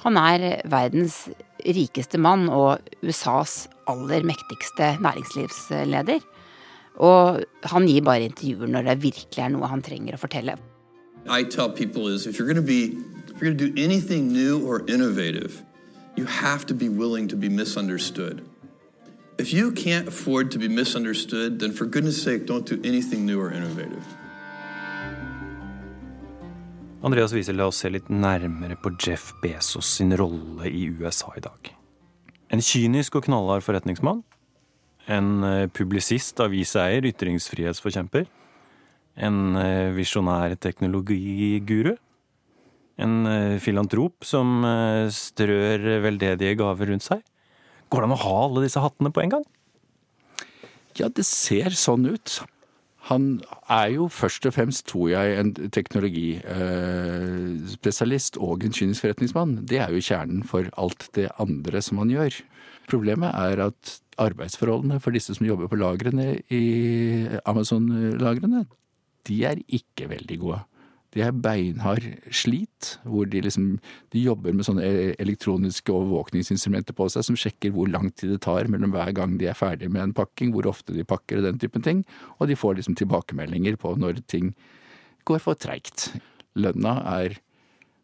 Han 0.06 0.16
er 0.16 0.62
verdens 0.64 1.28
rikeste 1.66 2.16
mann 2.18 2.48
og 2.48 2.80
USAs 3.02 3.68
aller 3.92 4.24
mektigste 4.24 4.94
næringslivsleder. 5.04 6.24
Og 6.96 7.44
han 7.74 7.86
gir 7.86 8.08
bare 8.08 8.30
intervjuer 8.30 8.72
når 8.72 8.88
det 8.88 8.98
virkelig 9.04 9.44
er 9.44 9.52
noe 9.52 9.68
han 9.68 9.84
trenger 9.84 10.16
å 10.16 10.24
fortelle. 10.24 10.56
I 11.28 11.44
tell 11.44 11.68
people 11.68 12.08
is 12.08 12.26
if 12.26 12.38
you're 12.38 12.48
going 12.48 12.56
to 12.56 12.62
be 12.62 12.96
If 13.38 13.42
you're 13.42 13.54
going 13.54 13.70
to 13.70 13.70
do 13.70 13.84
anything 13.84 14.32
new 14.32 14.66
or 14.66 14.82
innovative, 14.88 15.62
you 16.16 16.24
have 16.24 16.66
to 16.66 16.74
be 16.74 16.88
willing 16.88 17.28
to 17.28 17.36
be 17.36 17.48
misunderstood. 17.48 18.44
If 19.38 19.52
you 19.52 19.70
can't 19.70 20.08
afford 20.08 20.50
to 20.50 20.58
be 20.58 20.66
misunderstood, 20.66 21.60
then 21.60 21.70
for 21.70 21.86
goodness 21.86 22.20
sake, 22.20 22.46
don't 22.46 22.66
do 22.66 22.80
anything 22.82 23.24
new 23.24 23.40
or 23.40 23.52
innovative. 23.52 24.02
Andreas 27.00 27.32
Wiesel, 27.32 27.54
la 27.54 27.68
oss 27.68 27.78
se 27.78 27.92
litt 27.94 28.10
nærmere 28.10 28.74
på 28.74 28.90
Jeff 28.98 29.30
Bezos 29.38 29.86
sin 29.86 30.16
rolle 30.18 30.66
i 30.66 30.88
USA 30.98 31.30
i 31.36 31.44
dag. 31.46 31.70
En 32.50 32.58
kynisk 32.58 33.20
og 33.20 33.28
knallhard 33.28 33.62
forretningsmann. 33.62 34.24
En 35.06 35.30
eh, 35.46 35.68
publisist, 35.70 36.42
aviseier, 36.42 37.06
ytringsfrihetsforkjemper. 37.06 38.26
En 39.14 39.54
eh, 39.62 39.94
visjonær 39.94 40.58
teknologiguru. 40.58 41.94
En 42.98 43.22
eh, 43.30 43.60
filantrop 43.62 44.26
som 44.26 44.64
eh, 44.66 45.06
strør 45.14 46.02
veldedige 46.04 46.58
gaver 46.58 46.86
rundt 46.92 47.06
seg. 47.06 47.22
Går 47.88 48.00
det 48.02 48.08
an 48.08 48.18
å 48.18 48.24
ha 48.24 48.36
alle 48.44 48.64
disse 48.66 48.82
hattene 48.82 49.14
på 49.14 49.22
en 49.22 49.32
gang? 49.38 49.46
Ja, 50.98 51.06
det 51.08 51.24
ser 51.28 51.70
sånn 51.78 52.04
ut. 52.10 52.28
Han 53.08 53.40
er 53.72 53.88
jo 53.94 54.04
først 54.12 54.44
og 54.48 54.54
fremst, 54.56 54.86
tror 54.90 55.06
jeg, 55.14 55.28
en 55.38 55.50
teknologispesialist 55.72 58.36
eh, 58.36 58.42
og 58.44 58.64
en 58.66 58.74
kynisk 58.76 59.00
forretningsmann. 59.06 59.52
Det 59.70 59.78
er 59.80 59.90
jo 59.94 60.04
kjernen 60.04 60.42
for 60.48 60.62
alt 60.76 61.02
det 61.16 61.28
andre 61.40 61.78
som 61.84 61.98
han 62.02 62.12
gjør. 62.12 62.32
Problemet 62.90 63.30
er 63.32 63.56
at 63.68 63.82
arbeidsforholdene 64.18 64.98
for 65.00 65.10
disse 65.14 65.34
som 65.36 65.46
jobber 65.46 65.68
på 65.70 65.78
lagrene 65.78 66.40
i 66.52 66.64
Amazon-lagrene, 67.48 68.66
de 69.28 69.36
er 69.46 69.56
ikke 69.68 70.08
veldig 70.10 70.38
gode. 70.42 70.60
De 71.16 71.22
er 71.24 71.32
beinhard 71.32 72.04
slit, 72.34 72.98
hvor 73.08 73.28
de 73.30 73.40
liksom 73.44 73.78
de 74.12 74.22
jobber 74.26 74.52
med 74.52 74.66
sånne 74.68 74.84
elektroniske 75.16 75.92
overvåkningsinstrumenter 75.94 76.96
på 76.96 77.08
seg 77.12 77.24
som 77.24 77.38
sjekker 77.38 77.72
hvor 77.72 77.88
lang 77.88 78.10
tid 78.12 78.34
det 78.34 78.42
tar 78.44 78.68
mellom 78.68 78.92
hver 78.92 79.14
gang 79.16 79.38
de 79.40 79.48
er 79.48 79.56
ferdig 79.56 79.88
med 79.92 80.02
en 80.04 80.16
pakking, 80.16 80.52
hvor 80.52 80.68
ofte 80.68 80.96
de 80.96 81.06
pakker 81.08 81.40
og 81.40 81.48
den 81.48 81.60
typen 81.62 81.84
ting. 81.84 82.04
Og 82.38 82.50
de 82.50 82.58
får 82.58 82.78
liksom 82.78 82.98
tilbakemeldinger 83.00 83.80
på 83.80 83.94
når 83.96 84.20
ting 84.28 84.52
går 85.28 85.40
for 85.44 85.56
treigt. 85.60 86.10
Lønna 86.58 86.98
er 87.18 87.38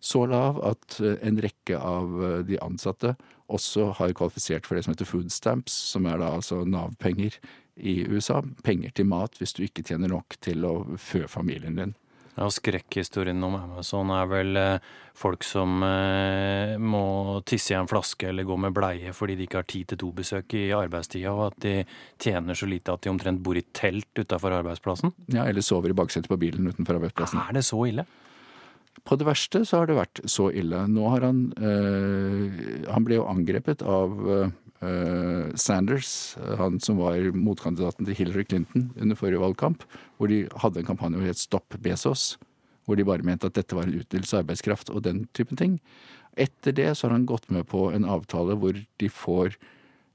så 0.04 0.26
lav 0.28 0.60
at 0.68 0.98
eh, 1.00 1.16
en 1.24 1.40
rekke 1.40 1.78
av 1.80 2.18
eh, 2.20 2.40
de 2.44 2.60
ansatte 2.60 3.14
også 3.52 3.90
har 4.00 4.12
kvalifisert 4.16 4.68
for 4.68 4.76
det 4.76 4.84
som 4.84 4.92
heter 4.92 5.08
food 5.08 5.32
stamps, 5.32 5.76
som 5.92 6.08
er 6.08 6.20
da 6.20 6.30
altså 6.36 6.62
Nav-penger 6.68 7.38
i 7.76 8.02
USA. 8.08 8.42
Penger 8.64 8.92
til 8.94 9.08
mat 9.08 9.36
hvis 9.40 9.56
du 9.56 9.64
ikke 9.64 9.84
tjener 9.84 10.12
nok 10.12 10.36
til 10.44 10.64
å 10.68 10.74
fø 11.00 11.24
familien 11.30 11.80
din. 11.80 11.94
Ja, 12.34 12.48
Skrekkhistorien 12.50 13.42
om 13.46 13.54
Amazon 13.54 14.10
er 14.10 14.26
vel 14.26 14.58
eh, 14.58 14.86
folk 15.14 15.44
som 15.46 15.84
eh, 15.86 16.74
må 16.82 17.04
tisse 17.46 17.74
i 17.74 17.78
en 17.78 17.90
flaske 17.90 18.26
eller 18.32 18.46
gå 18.48 18.56
med 18.58 18.74
bleie 18.74 19.12
fordi 19.14 19.36
de 19.38 19.46
ikke 19.46 19.60
har 19.60 19.68
tid 19.70 19.92
til 19.92 20.00
to 20.02 20.10
besøk 20.16 20.56
i 20.58 20.64
arbeidstida, 20.74 21.30
og 21.30 21.52
at 21.52 21.60
de 21.62 21.76
tjener 22.18 22.58
så 22.58 22.66
lite 22.70 22.94
at 22.94 23.06
de 23.06 23.12
omtrent 23.12 23.42
bor 23.44 23.58
i 23.58 23.62
telt 23.76 24.10
utafor 24.18 24.58
arbeidsplassen? 24.58 25.14
Ja, 25.30 25.46
eller 25.46 25.62
sover 25.62 25.94
i 25.94 25.98
baksetet 26.02 26.30
på 26.32 26.40
bilen 26.42 26.66
utenfor 26.72 26.98
arbeidsplassen. 26.98 27.44
Er 27.44 27.54
det 27.54 27.66
så 27.68 27.78
ille? 27.86 28.06
På 29.04 29.18
det 29.20 29.26
verste 29.28 29.62
så 29.68 29.82
har 29.82 29.90
det 29.90 29.98
vært 29.98 30.22
så 30.30 30.48
ille. 30.54 30.84
Nå 30.90 31.08
har 31.12 31.26
han 31.26 31.40
eh, 31.58 32.90
Han 32.94 33.06
ble 33.06 33.18
jo 33.18 33.26
angrepet 33.28 33.82
av 33.84 34.14
uh, 34.26 34.46
Sanders, 35.60 36.36
han 36.58 36.80
som 36.82 36.98
var 37.00 37.30
motkandidaten 37.36 38.06
til 38.08 38.16
Hillary 38.18 38.44
Clinton 38.48 38.90
under 39.00 39.18
forrige 39.18 39.42
valgkamp, 39.42 39.84
hvor 40.18 40.30
de 40.30 40.44
hadde 40.62 40.82
en 40.82 40.88
kampanje 40.88 41.18
som 41.20 41.28
het 41.28 41.40
Stopp 41.40 41.76
Bezos, 41.84 42.24
hvor 42.84 42.98
de 42.98 43.06
bare 43.06 43.24
mente 43.26 43.48
at 43.48 43.56
dette 43.56 43.76
var 43.76 43.88
en 43.88 43.96
utnyttelse 43.96 44.36
av 44.36 44.44
arbeidskraft 44.44 44.92
og 44.92 45.04
den 45.06 45.24
typen 45.36 45.60
ting. 45.60 45.78
Etter 46.36 46.74
det 46.74 46.90
så 46.96 47.06
har 47.06 47.16
han 47.16 47.28
gått 47.30 47.50
med 47.54 47.68
på 47.70 47.88
en 47.94 48.08
avtale 48.10 48.56
hvor 48.58 48.76
de 48.76 49.08
får 49.08 49.56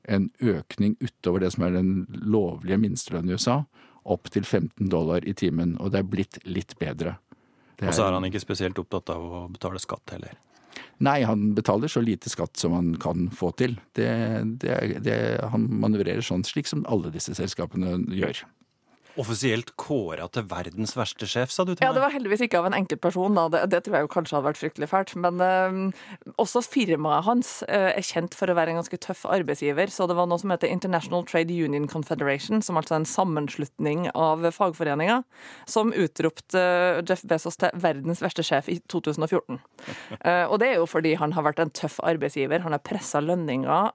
en 0.09 0.29
økning 0.39 0.95
utover 0.99 1.43
det 1.43 1.53
som 1.55 1.65
er 1.67 1.77
den 1.77 1.93
lovlige 2.09 2.79
minstelønnen 2.81 3.31
i 3.31 3.39
USA, 3.39 3.63
opp 4.09 4.29
til 4.33 4.45
15 4.45 4.89
dollar 4.89 5.25
i 5.27 5.35
timen, 5.37 5.75
og 5.79 5.93
det 5.93 6.01
er 6.01 6.11
blitt 6.11 6.39
litt 6.47 6.75
bedre. 6.79 7.17
Er... 7.79 7.89
Og 7.89 7.95
så 7.95 8.07
er 8.07 8.15
han 8.17 8.27
ikke 8.27 8.41
spesielt 8.41 8.79
opptatt 8.81 9.11
av 9.13 9.23
å 9.23 9.41
betale 9.51 9.81
skatt 9.81 10.15
heller. 10.15 10.37
Nei, 10.99 11.21
han 11.23 11.53
betaler 11.55 11.91
så 11.91 12.01
lite 12.03 12.31
skatt 12.31 12.59
som 12.59 12.73
han 12.75 12.93
kan 12.99 13.29
få 13.31 13.53
til. 13.59 13.77
Det, 13.95 14.09
det, 14.59 14.75
det, 15.05 15.19
han 15.53 15.67
manøvrerer 15.79 16.25
sånn 16.25 16.43
slik 16.47 16.67
som 16.67 16.83
alle 16.91 17.13
disse 17.13 17.35
selskapene 17.37 17.95
gjør 18.11 18.43
offisielt 19.19 19.73
kåra 19.79 20.27
til 20.31 20.45
verdens 20.49 20.95
verste 20.97 21.27
sjef, 21.29 21.51
sa 21.51 21.65
du 21.65 21.73
til 21.73 21.81
meg? 21.81 21.87
Ja, 21.87 21.95
det 21.95 22.03
var 22.03 22.13
heldigvis 22.13 22.43
ikke 22.45 22.61
av 22.61 22.69
en 22.69 22.77
enkeltperson, 22.77 23.35
da. 23.37 23.45
Det, 23.51 23.63
det, 23.73 23.81
tror 23.85 23.97
jeg 23.97 24.05
jo 24.05 24.11
kanskje 24.13 24.37
hadde 24.37 24.47
vært 24.47 24.61
fryktelig 24.61 24.89
fælt. 24.91 25.13
Men 25.19 25.41
uh, 25.43 26.33
også 26.41 26.63
firmaet 26.65 27.27
hans 27.27 27.51
uh, 27.67 27.91
er 27.91 28.05
kjent 28.05 28.37
for 28.37 28.51
å 28.51 28.55
være 28.57 28.73
en 28.73 28.79
ganske 28.79 29.01
tøff 29.03 29.25
arbeidsgiver. 29.29 29.91
Så 29.93 30.07
det 30.09 30.17
var 30.17 30.29
noe 30.29 30.41
som 30.41 30.53
heter 30.53 30.71
International 30.71 31.25
Trade 31.27 31.55
Union 31.55 31.89
Confederation, 31.91 32.63
som 32.65 32.79
altså 32.79 32.95
er 32.95 33.01
en 33.03 33.09
sammenslutning 33.09 34.07
av 34.13 34.47
fagforeninger, 34.55 35.25
som 35.69 35.93
utropte 35.93 36.63
uh, 36.63 37.03
Jeff 37.03 37.25
Bezos 37.27 37.59
til 37.59 37.75
verdens 37.79 38.23
verste 38.23 38.45
sjef 38.45 38.71
i 38.71 38.79
2014. 38.91 39.59
og 40.49 40.55
det 40.61 40.67
er 40.67 40.77
jo 40.79 40.85
fordi 40.89 41.13
han 41.19 41.33
har 41.35 41.43
vært 41.45 41.59
en 41.61 41.71
tøff 41.75 41.97
arbeidsgiver, 42.05 42.61
han 42.63 42.73
har 42.75 42.81
pressa 42.83 43.21
lønninger. 43.23 43.91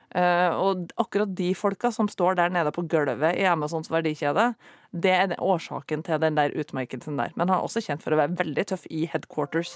og 0.60 0.92
akkurat 1.00 1.34
de 1.36 1.50
folka 1.56 1.90
som 1.94 2.08
står 2.10 2.38
der 2.38 2.52
nede 2.54 2.72
på 2.74 2.84
gulvet 2.90 3.38
i 3.40 3.46
Amazons 3.48 3.90
verdikjede, 3.92 4.52
det 4.94 5.10
er 5.10 5.34
årsaken 5.42 6.04
til 6.06 6.20
den 6.22 6.36
der 6.38 6.54
utmerkelsen 6.54 7.18
der. 7.18 7.32
Men 7.34 7.48
han 7.48 7.58
er 7.58 7.66
også 7.66 7.82
kjent 7.82 8.02
for 8.04 8.14
å 8.14 8.20
være 8.20 8.38
veldig 8.38 8.64
tøff 8.70 8.86
i 8.90 9.04
headquarters. 9.10 9.74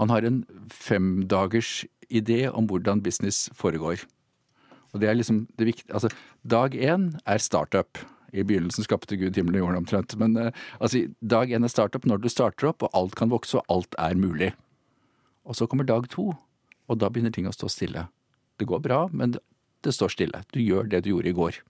Han 0.00 0.10
har 0.10 0.26
en 0.26 0.42
femdagers 0.74 1.84
idé 2.10 2.48
om 2.50 2.66
hvordan 2.66 3.02
business 3.02 3.46
foregår. 3.54 4.02
Og 4.92 5.00
det 5.02 5.08
er 5.08 5.16
liksom 5.18 5.46
det 5.58 5.68
viktige 5.70 5.94
Altså, 5.94 6.10
dag 6.42 6.74
én 6.74 7.14
er 7.26 7.38
startup. 7.38 7.98
I 8.34 8.42
begynnelsen 8.42 8.82
skapte 8.82 9.16
Gud 9.16 9.36
himmelen 9.38 9.60
og 9.60 9.66
jorden 9.66 9.82
omtrent. 9.84 10.16
Men 10.18 10.36
uh, 10.36 10.50
altså, 10.80 11.06
dag 11.22 11.50
én 11.50 11.64
er 11.64 11.70
startup 11.70 12.06
når 12.06 12.22
du 12.22 12.28
starter 12.28 12.72
opp, 12.72 12.82
og 12.82 12.90
alt 12.92 13.14
kan 13.14 13.30
vokse, 13.30 13.58
og 13.58 13.64
alt 13.70 13.94
er 13.98 14.18
mulig. 14.18 14.52
Og 15.46 15.54
så 15.54 15.66
kommer 15.66 15.86
dag 15.86 16.08
to, 16.10 16.32
og 16.88 16.98
da 16.98 17.08
begynner 17.08 17.30
ting 17.30 17.46
å 17.46 17.54
stå 17.54 17.70
stille. 17.70 18.08
Det 18.58 18.66
går 18.66 18.82
bra, 18.82 19.06
men 19.12 19.38
det 19.84 19.94
står 19.94 20.14
stille. 20.14 20.42
Du 20.52 20.60
gjør 20.62 20.88
det 20.88 21.04
du 21.04 21.12
gjorde 21.12 21.30
i 21.30 21.36
går. 21.36 21.60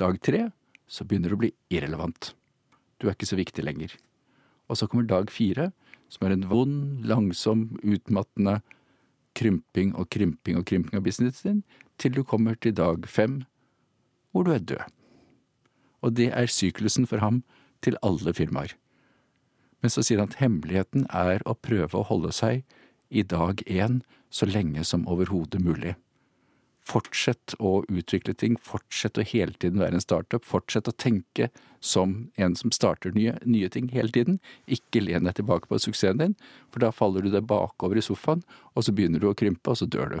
Dag 0.00 0.18
tre 0.22 0.48
så 0.90 1.06
begynner 1.06 1.32
det 1.32 1.38
å 1.38 1.42
bli 1.42 1.52
irrelevant. 1.74 2.32
Du 2.98 3.08
er 3.08 3.16
ikke 3.16 3.28
så 3.28 3.38
viktig 3.38 3.64
lenger. 3.64 3.94
Og 4.70 4.78
så 4.78 4.88
kommer 4.88 5.06
dag 5.08 5.30
fire, 5.32 5.70
som 6.08 6.26
er 6.26 6.36
en 6.36 6.46
vond, 6.50 7.04
langsom, 7.06 7.66
utmattende 7.82 8.60
krymping 9.34 9.94
og 9.98 10.08
krymping 10.14 10.60
og 10.60 10.66
krymping 10.68 10.98
av 10.98 11.04
businessen 11.06 11.50
din, 11.50 11.64
til 11.98 12.14
du 12.14 12.22
kommer 12.26 12.54
til 12.58 12.74
dag 12.76 13.06
fem, 13.10 13.42
hvor 14.30 14.46
du 14.46 14.54
er 14.54 14.62
død. 14.62 14.86
Og 16.04 16.14
det 16.18 16.30
er 16.36 16.50
syklusen 16.50 17.06
for 17.10 17.22
ham 17.22 17.42
til 17.82 17.98
alle 18.02 18.34
firmaer. 18.34 18.74
Men 19.82 19.92
så 19.92 20.02
sier 20.04 20.22
han 20.22 20.30
at 20.30 20.40
hemmeligheten 20.40 21.06
er 21.10 21.42
å 21.44 21.56
prøve 21.58 21.98
å 21.98 22.06
holde 22.08 22.32
seg 22.32 22.62
i 23.10 23.22
dag 23.22 23.60
én 23.66 24.00
så 24.32 24.48
lenge 24.48 24.84
som 24.84 25.06
overhodet 25.10 25.60
mulig. 25.62 25.94
Fortsett 26.84 27.54
å 27.64 27.78
utvikle 27.88 28.34
ting, 28.36 28.58
fortsett 28.60 29.16
å 29.16 29.24
hele 29.24 29.56
tiden 29.56 29.80
være 29.80 29.96
en 29.96 30.04
startup, 30.04 30.44
fortsett 30.44 30.90
å 30.90 30.92
tenke 30.92 31.48
som 31.80 32.28
en 32.36 32.56
som 32.56 32.72
starter 32.74 33.14
nye, 33.16 33.38
nye 33.48 33.70
ting 33.72 33.88
hele 33.92 34.12
tiden. 34.12 34.36
Ikke 34.68 35.00
len 35.00 35.24
deg 35.24 35.38
tilbake 35.38 35.70
på 35.70 35.80
suksessen 35.80 36.20
din, 36.20 36.34
for 36.68 36.84
da 36.84 36.92
faller 36.92 37.24
du 37.24 37.30
deg 37.32 37.48
bakover 37.48 38.00
i 38.00 38.04
sofaen, 38.04 38.44
og 38.76 38.84
så 38.84 38.92
begynner 38.92 39.22
du 39.22 39.30
å 39.30 39.36
krympe, 39.38 39.72
og 39.72 39.80
så 39.80 39.88
dør 39.88 40.16
du. 40.16 40.18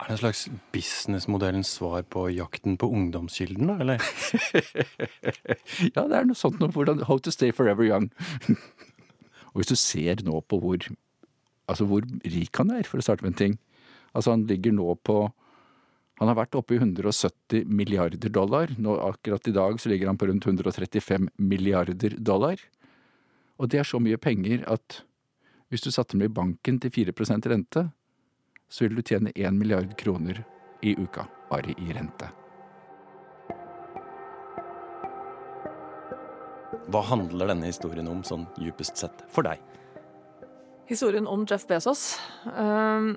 Er 0.00 0.08
det 0.08 0.16
en 0.16 0.20
slags 0.22 0.44
businessmodellens 0.72 1.70
svar 1.76 2.02
på 2.08 2.24
jakten 2.32 2.78
på 2.80 2.88
ungdomskilden, 2.88 3.70
da, 3.70 3.78
eller? 3.84 4.02
ja, 5.94 6.06
det 6.08 6.16
er 6.16 6.26
noe 6.26 6.38
sånt 6.38 6.58
noe 6.58 6.72
hvordan 6.72 7.04
How 7.06 7.20
to 7.20 7.30
stay 7.34 7.52
forever 7.52 7.86
young. 7.86 8.08
og 9.52 9.60
hvis 9.60 9.70
du 9.70 9.76
ser 9.78 10.24
nå 10.26 10.40
på 10.48 10.58
hvor, 10.62 10.86
altså 11.68 11.86
hvor 11.90 12.06
rik 12.24 12.62
han 12.62 12.72
er 12.78 12.88
for 12.88 12.98
å 12.98 13.06
starte 13.06 13.26
med 13.26 13.36
en 13.36 13.42
ting 13.44 13.60
Altså, 14.10 14.32
han 14.34 14.46
ligger 14.50 14.74
nå 14.74 14.94
på 15.06 15.20
han 16.20 16.28
har 16.28 16.36
vært 16.36 16.56
oppe 16.58 16.76
i 16.76 16.78
170 16.82 17.64
milliarder 17.64 18.28
dollar. 18.28 18.68
Nå, 18.76 18.92
akkurat 19.06 19.46
i 19.48 19.54
dag 19.56 19.78
så 19.80 19.88
ligger 19.88 20.10
han 20.10 20.18
på 20.20 20.26
rundt 20.28 20.44
135 20.44 21.30
milliarder 21.40 22.16
dollar. 22.20 22.60
Og 23.56 23.70
det 23.72 23.80
er 23.80 23.88
så 23.88 23.96
mye 24.04 24.20
penger 24.20 24.66
at 24.68 25.00
hvis 25.72 25.86
du 25.86 25.88
satte 25.88 26.18
dem 26.18 26.26
i 26.26 26.34
banken 26.34 26.76
til 26.82 26.92
4% 26.92 27.48
rente, 27.48 27.86
så 28.68 28.84
ville 28.84 29.00
du 29.00 29.08
tjene 29.08 29.32
1 29.32 29.56
milliard 29.56 29.96
kroner 29.96 30.42
i 30.84 30.92
uka 31.00 31.24
bare 31.48 31.72
i 31.72 31.88
rente. 31.96 32.28
Hva 36.90 37.02
handler 37.06 37.48
denne 37.48 37.70
historien 37.70 38.12
om, 38.12 38.20
sånn 38.26 38.44
djupest 38.60 39.00
sett, 39.00 39.24
for 39.32 39.48
deg? 39.48 39.62
Historien 40.90 41.24
om 41.30 41.48
Jeff 41.48 41.64
Bezos 41.70 42.18
øh, 42.50 43.12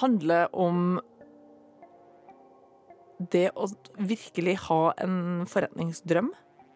handler 0.00 0.52
om 0.54 1.00
det 3.32 3.50
å 3.56 3.68
virkelig 3.98 4.56
ha 4.68 4.80
en 5.02 5.18
forretningsdrøm 5.50 6.30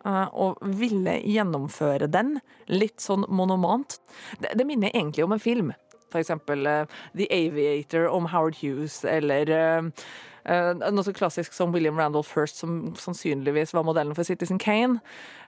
eh, 0.05 0.27
og 0.33 0.61
ville 0.81 1.17
gjennomføre 1.23 2.11
den 2.13 2.37
litt 2.69 3.01
sånn 3.05 3.27
monomant. 3.29 3.99
Det, 4.39 4.53
det 4.59 4.69
minner 4.69 4.93
egentlig 4.93 5.27
om 5.27 5.35
en 5.37 5.43
film. 5.43 5.73
For 6.15 6.23
eksempel 6.23 6.63
uh, 6.71 6.85
The 7.19 7.27
Aviator 7.35 8.07
om 8.07 8.29
Howard 8.31 8.61
Hughes, 8.61 9.01
eller 9.03 9.51
uh, 9.51 9.89
uh, 10.47 10.71
noe 10.79 11.03
så 11.03 11.15
klassisk 11.17 11.57
som 11.57 11.75
William 11.75 11.99
Randolph 11.99 12.31
First, 12.31 12.61
som 12.63 12.93
sannsynligvis 13.01 13.75
var 13.75 13.83
modellen 13.89 14.15
for 14.15 14.23
Citizen 14.23 14.61
Kane. 14.63 15.01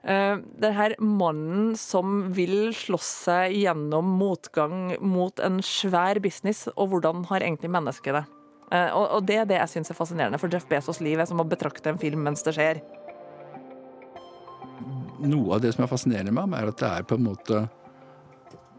det 0.03 0.73
her 0.75 0.93
mannen 0.99 1.73
som 1.79 2.33
vil 2.35 2.73
slåss 2.75 3.09
seg 3.27 3.55
gjennom 3.61 4.11
motgang 4.19 4.97
mot 4.99 5.39
en 5.39 5.61
svær 5.63 6.19
business, 6.23 6.67
og 6.75 6.91
hvordan 6.91 7.25
har 7.31 7.43
egentlig 7.43 7.71
mennesket 7.71 8.19
det? 8.19 8.25
Eh, 8.71 8.91
og 8.91 9.23
det 9.27 9.39
er 9.41 9.47
det 9.47 9.59
jeg 9.61 9.73
syns 9.77 9.91
er 9.93 9.97
fascinerende, 9.97 10.39
for 10.41 10.51
Jeff 10.51 10.67
Bezos' 10.67 11.01
liv 11.03 11.19
er 11.19 11.29
som 11.29 11.39
å 11.39 11.47
betrakte 11.47 11.93
en 11.93 12.01
film 12.01 12.25
mens 12.27 12.43
det 12.43 12.57
skjer. 12.57 12.81
Noe 15.23 15.55
av 15.55 15.63
det 15.63 15.73
som 15.73 15.85
er 15.85 15.91
fascinerende 15.91 16.33
med 16.35 16.45
ham, 16.45 16.57
er 16.57 16.71
at 16.71 16.81
det 16.81 16.89
er 16.91 17.07
på 17.07 17.17
en 17.17 17.27
måte 17.29 17.65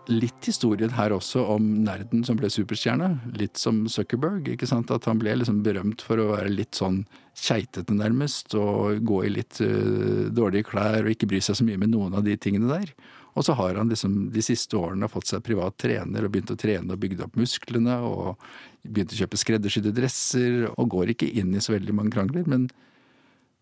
litt 0.09 0.46
historien 0.48 0.92
her 0.96 1.12
også 1.12 1.42
om 1.55 1.64
nerden 1.85 2.22
som 2.24 2.38
ble 2.38 2.48
superstjerne. 2.53 3.11
Litt 3.37 3.61
som 3.61 3.83
Zuckerberg. 3.92 4.48
ikke 4.55 4.68
sant? 4.68 4.90
At 4.94 5.05
han 5.09 5.20
ble 5.20 5.35
liksom 5.37 5.61
berømt 5.64 6.05
for 6.05 6.20
å 6.20 6.31
være 6.33 6.53
litt 6.53 6.79
sånn 6.79 7.03
keitete, 7.37 7.92
nærmest. 7.96 8.57
Og 8.57 9.03
gå 9.05 9.22
i 9.27 9.35
litt 9.35 9.61
uh, 9.61 10.29
dårlige 10.33 10.70
klær 10.70 11.05
og 11.05 11.12
ikke 11.12 11.29
bry 11.29 11.42
seg 11.44 11.61
så 11.61 11.66
mye 11.68 11.81
med 11.81 11.92
noen 11.92 12.16
av 12.16 12.24
de 12.24 12.38
tingene 12.40 12.70
der. 12.72 12.94
Og 13.38 13.46
så 13.46 13.55
har 13.55 13.79
han 13.79 13.90
liksom 13.92 14.16
de 14.35 14.42
siste 14.42 14.74
årene 14.74 15.09
fått 15.11 15.31
seg 15.31 15.44
privat 15.46 15.77
trener 15.79 16.27
og 16.27 16.33
begynt 16.35 16.51
å 16.51 16.59
trene 16.59 16.94
og 16.94 17.01
bygd 17.03 17.22
opp 17.22 17.38
musklene. 17.38 18.01
Og 18.03 18.35
begynt 18.83 19.14
å 19.14 19.20
kjøpe 19.20 19.38
skreddersydde 19.38 19.94
dresser. 19.94 20.64
Og 20.74 20.90
går 20.96 21.14
ikke 21.14 21.31
inn 21.38 21.55
i 21.55 21.62
så 21.62 21.77
veldig 21.77 21.94
mange 21.94 22.16
krangler. 22.16 22.46
men 22.51 22.68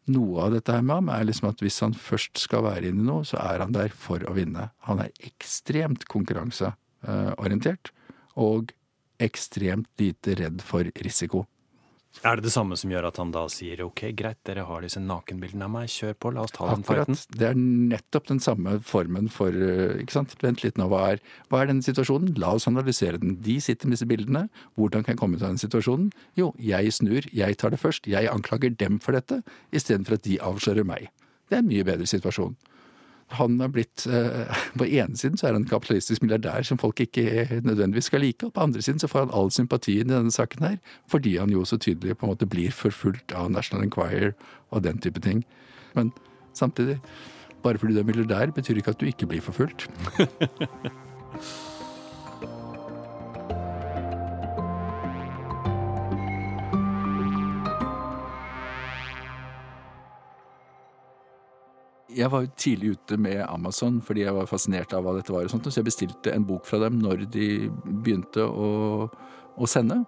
noe 0.07 0.45
av 0.45 0.53
dette 0.55 0.71
her 0.71 0.85
med 0.87 1.01
ham 1.01 1.09
er 1.11 1.25
liksom 1.27 1.49
at 1.51 1.63
hvis 1.65 1.81
han 1.83 1.95
først 1.99 2.39
skal 2.39 2.63
være 2.63 2.93
inne 2.93 3.03
i 3.03 3.09
noe, 3.09 3.27
så 3.27 3.41
er 3.43 3.65
han 3.65 3.75
der 3.75 3.91
for 3.91 4.23
å 4.23 4.37
vinne. 4.37 4.69
Han 4.87 5.03
er 5.03 5.11
ekstremt 5.27 6.07
konkurranseorientert 6.13 7.91
og 8.39 8.71
ekstremt 9.23 9.91
lite 9.99 10.37
redd 10.39 10.63
for 10.63 10.87
risiko. 11.03 11.43
Er 12.25 12.39
det 12.39 12.47
det 12.47 12.53
samme 12.55 12.77
som 12.81 12.91
gjør 12.91 13.09
at 13.11 13.19
han 13.21 13.33
da 13.35 13.43
sier 13.53 13.83
ok, 13.85 14.03
greit, 14.17 14.39
dere 14.49 14.65
har 14.69 14.85
disse 14.85 15.01
nakenbildene 15.03 15.67
av 15.67 15.73
meg, 15.75 15.91
kjør 15.93 16.15
på, 16.23 16.33
la 16.35 16.45
oss 16.47 16.55
ta 16.57 16.69
den 16.71 16.85
Akkurat. 16.85 17.11
fighten? 17.11 17.39
Det 17.39 17.49
er 17.51 17.59
nettopp 17.61 18.31
den 18.31 18.41
samme 18.43 18.77
formen 18.87 19.29
for 19.33 19.53
eh, 19.53 19.99
ikke 20.03 20.17
sant, 20.17 20.37
Vent 20.43 20.65
litt 20.65 20.81
nå, 20.81 20.89
hva 20.93 21.03
er, 21.15 21.25
hva 21.51 21.63
er 21.63 21.71
denne 21.73 21.85
situasjonen? 21.87 22.35
La 22.41 22.55
oss 22.57 22.69
analysere 22.71 23.21
den. 23.23 23.37
De 23.45 23.59
sitter 23.63 23.91
med 23.91 23.99
disse 23.99 24.09
bildene. 24.09 24.47
Hvordan 24.81 25.05
kan 25.05 25.15
jeg 25.15 25.21
komme 25.21 25.37
ut 25.37 25.45
av 25.45 25.53
den 25.53 25.61
situasjonen? 25.63 26.09
Jo, 26.39 26.53
jeg 26.63 26.95
snur, 26.97 27.29
jeg 27.37 27.61
tar 27.61 27.75
det 27.75 27.83
først. 27.83 28.09
Jeg 28.11 28.31
anklager 28.33 28.73
dem 28.81 29.01
for 29.03 29.17
dette, 29.17 29.43
istedenfor 29.77 30.17
at 30.17 30.25
de 30.27 30.41
avslører 30.41 30.89
meg. 30.89 31.11
Det 31.47 31.59
er 31.59 31.63
en 31.65 31.71
mye 31.71 31.87
bedre 31.87 32.09
situasjon 32.11 32.57
han 33.35 33.61
er 33.61 33.71
blitt 33.75 34.07
eh, 34.07 34.59
På 34.79 34.87
ene 34.87 35.19
siden 35.19 35.39
så 35.39 35.49
er 35.49 35.55
han 35.55 35.65
en 35.65 35.69
kapitalistisk 35.69 36.23
milliardær 36.23 36.67
som 36.67 36.79
folk 36.79 37.01
ikke 37.03 37.61
nødvendigvis 37.67 38.11
skal 38.11 38.23
like, 38.23 38.47
og 38.47 38.55
på 38.55 38.67
andre 38.67 38.83
siden 38.83 39.03
så 39.03 39.11
får 39.11 39.27
han 39.27 39.35
all 39.35 39.51
sympatien 39.51 40.11
i 40.11 40.15
denne 40.15 40.35
saken 40.35 40.67
her, 40.67 40.77
fordi 41.11 41.37
han 41.37 41.51
jo 41.51 41.65
så 41.65 41.79
tydelig 41.79 42.17
på 42.17 42.27
en 42.27 42.35
måte 42.35 42.47
blir 42.47 42.75
forfulgt 42.75 43.35
av 43.35 43.51
National 43.51 43.87
Enquirer 43.87 44.33
og 44.71 44.85
den 44.87 44.99
type 45.03 45.21
ting. 45.21 45.45
Men 45.95 46.13
samtidig, 46.55 47.01
bare 47.63 47.79
fordi 47.79 47.97
du 47.97 48.01
er 48.01 48.09
milliardær, 48.09 48.55
betyr 48.55 48.79
ikke 48.79 48.95
at 48.95 49.01
du 49.01 49.09
ikke 49.11 49.27
blir 49.27 49.43
forfulgt. 49.43 49.89
jeg 62.17 62.33
var 62.33 62.49
tidlig 62.59 62.95
ute 62.97 63.19
med 63.21 63.43
Amazon 63.47 64.01
fordi 64.05 64.25
jeg 64.25 64.37
var 64.37 64.49
fascinert 64.51 64.95
av 64.97 65.05
hva 65.05 65.17
dette 65.19 65.35
var. 65.35 65.45
og 65.45 65.53
sånt, 65.53 65.69
Så 65.69 65.81
jeg 65.81 65.91
bestilte 65.91 66.33
en 66.33 66.47
bok 66.49 66.67
fra 66.67 66.81
dem 66.83 66.99
når 67.03 67.27
de 67.31 67.69
begynte 67.85 68.45
å, 68.47 69.09
å 69.57 69.69
sende. 69.71 70.03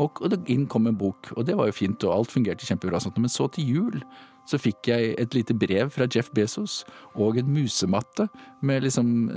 Og, 0.00 0.20
og 0.22 0.50
inn 0.50 0.66
kom 0.70 0.86
en 0.86 0.96
bok, 0.96 1.32
og 1.36 1.44
det 1.48 1.56
var 1.58 1.68
jo 1.68 1.76
fint, 1.76 2.04
og 2.06 2.14
alt 2.14 2.32
fungerte 2.32 2.64
kjempebra. 2.64 3.00
Sånt. 3.02 3.18
Men 3.20 3.32
så 3.32 3.48
til 3.52 3.68
jul 3.74 4.04
så 4.48 4.58
fikk 4.58 4.88
jeg 4.88 5.12
et 5.20 5.34
lite 5.36 5.54
brev 5.54 5.90
fra 5.94 6.08
Jeff 6.10 6.30
Bezos 6.34 6.80
og 7.12 7.36
en 7.38 7.50
musematte 7.52 8.26
med 8.66 8.82
liksom, 8.86 9.28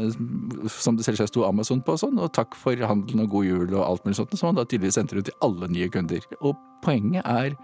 som 0.72 0.98
det 0.98 1.06
selvsagt 1.06 1.34
sto 1.34 1.44
Amazon 1.46 1.84
på 1.86 1.94
og 1.94 2.02
sånn, 2.02 2.22
og 2.22 2.32
takk 2.34 2.56
for 2.58 2.80
handelen 2.80 3.26
og 3.26 3.36
god 3.36 3.50
jul 3.50 3.76
og 3.76 3.84
alt 3.84 4.08
mulig 4.08 4.18
sånt, 4.18 4.34
som 4.40 4.50
han 4.50 4.58
da 4.58 4.66
tydeligvis 4.66 4.98
sendte 4.98 5.20
ut 5.20 5.28
til 5.28 5.38
alle 5.46 5.70
nye 5.70 5.92
kunder. 5.94 6.24
Og 6.42 6.58
poenget 6.86 7.28
er 7.30 7.58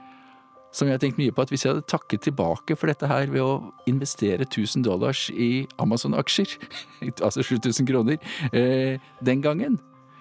som 0.71 0.87
jeg 0.87 0.97
har 0.97 1.01
tenkt 1.01 1.17
mye 1.17 1.33
på, 1.33 1.41
at 1.41 1.49
hvis 1.49 1.65
jeg 1.65 1.73
hadde 1.73 1.87
takket 1.89 2.27
tilbake 2.27 2.77
for 2.77 2.91
dette 2.91 3.09
her 3.09 3.31
ved 3.33 3.41
å 3.41 3.53
investere 3.89 4.45
1000 4.45 4.85
dollars 4.85 5.27
i 5.33 5.65
Amazon-aksjer, 5.81 6.55
altså 7.25 7.45
7000 7.45 7.89
kroner, 7.89 8.19
eh, 8.53 9.01
den 9.25 9.41
gangen, 9.45 9.79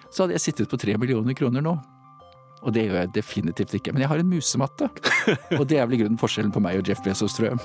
så 0.09 0.23
hadde 0.25 0.37
jeg 0.39 0.47
sittet 0.47 0.71
på 0.71 0.79
3 0.81 0.97
millioner 0.97 1.37
kroner 1.37 1.65
nå. 1.65 1.77
Og 2.59 2.73
det 2.75 2.87
gjør 2.87 2.97
jeg 3.03 3.13
definitivt 3.15 3.75
ikke. 3.77 3.93
Men 3.93 4.03
jeg 4.03 4.11
har 4.11 4.19
en 4.19 4.31
musematte. 4.33 4.89
Og 5.59 5.63
det 5.69 5.77
er 5.79 5.85
vel 5.87 5.95
i 5.95 6.01
grunnen 6.01 6.19
forskjellen 6.19 6.51
på 6.51 6.59
meg 6.63 6.81
og 6.81 6.89
Jeff 6.89 6.99
Bezos, 7.05 7.37
tror 7.37 7.53
jeg. 7.53 7.61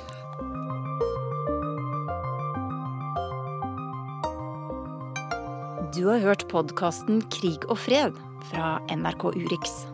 Du 5.94 6.04
har 6.10 6.22
hørt 6.22 6.46
podkasten 6.50 7.24
Krig 7.30 7.66
og 7.70 7.78
fred 7.78 8.18
fra 8.50 8.76
NRK 8.90 9.28
Urix. 9.34 9.84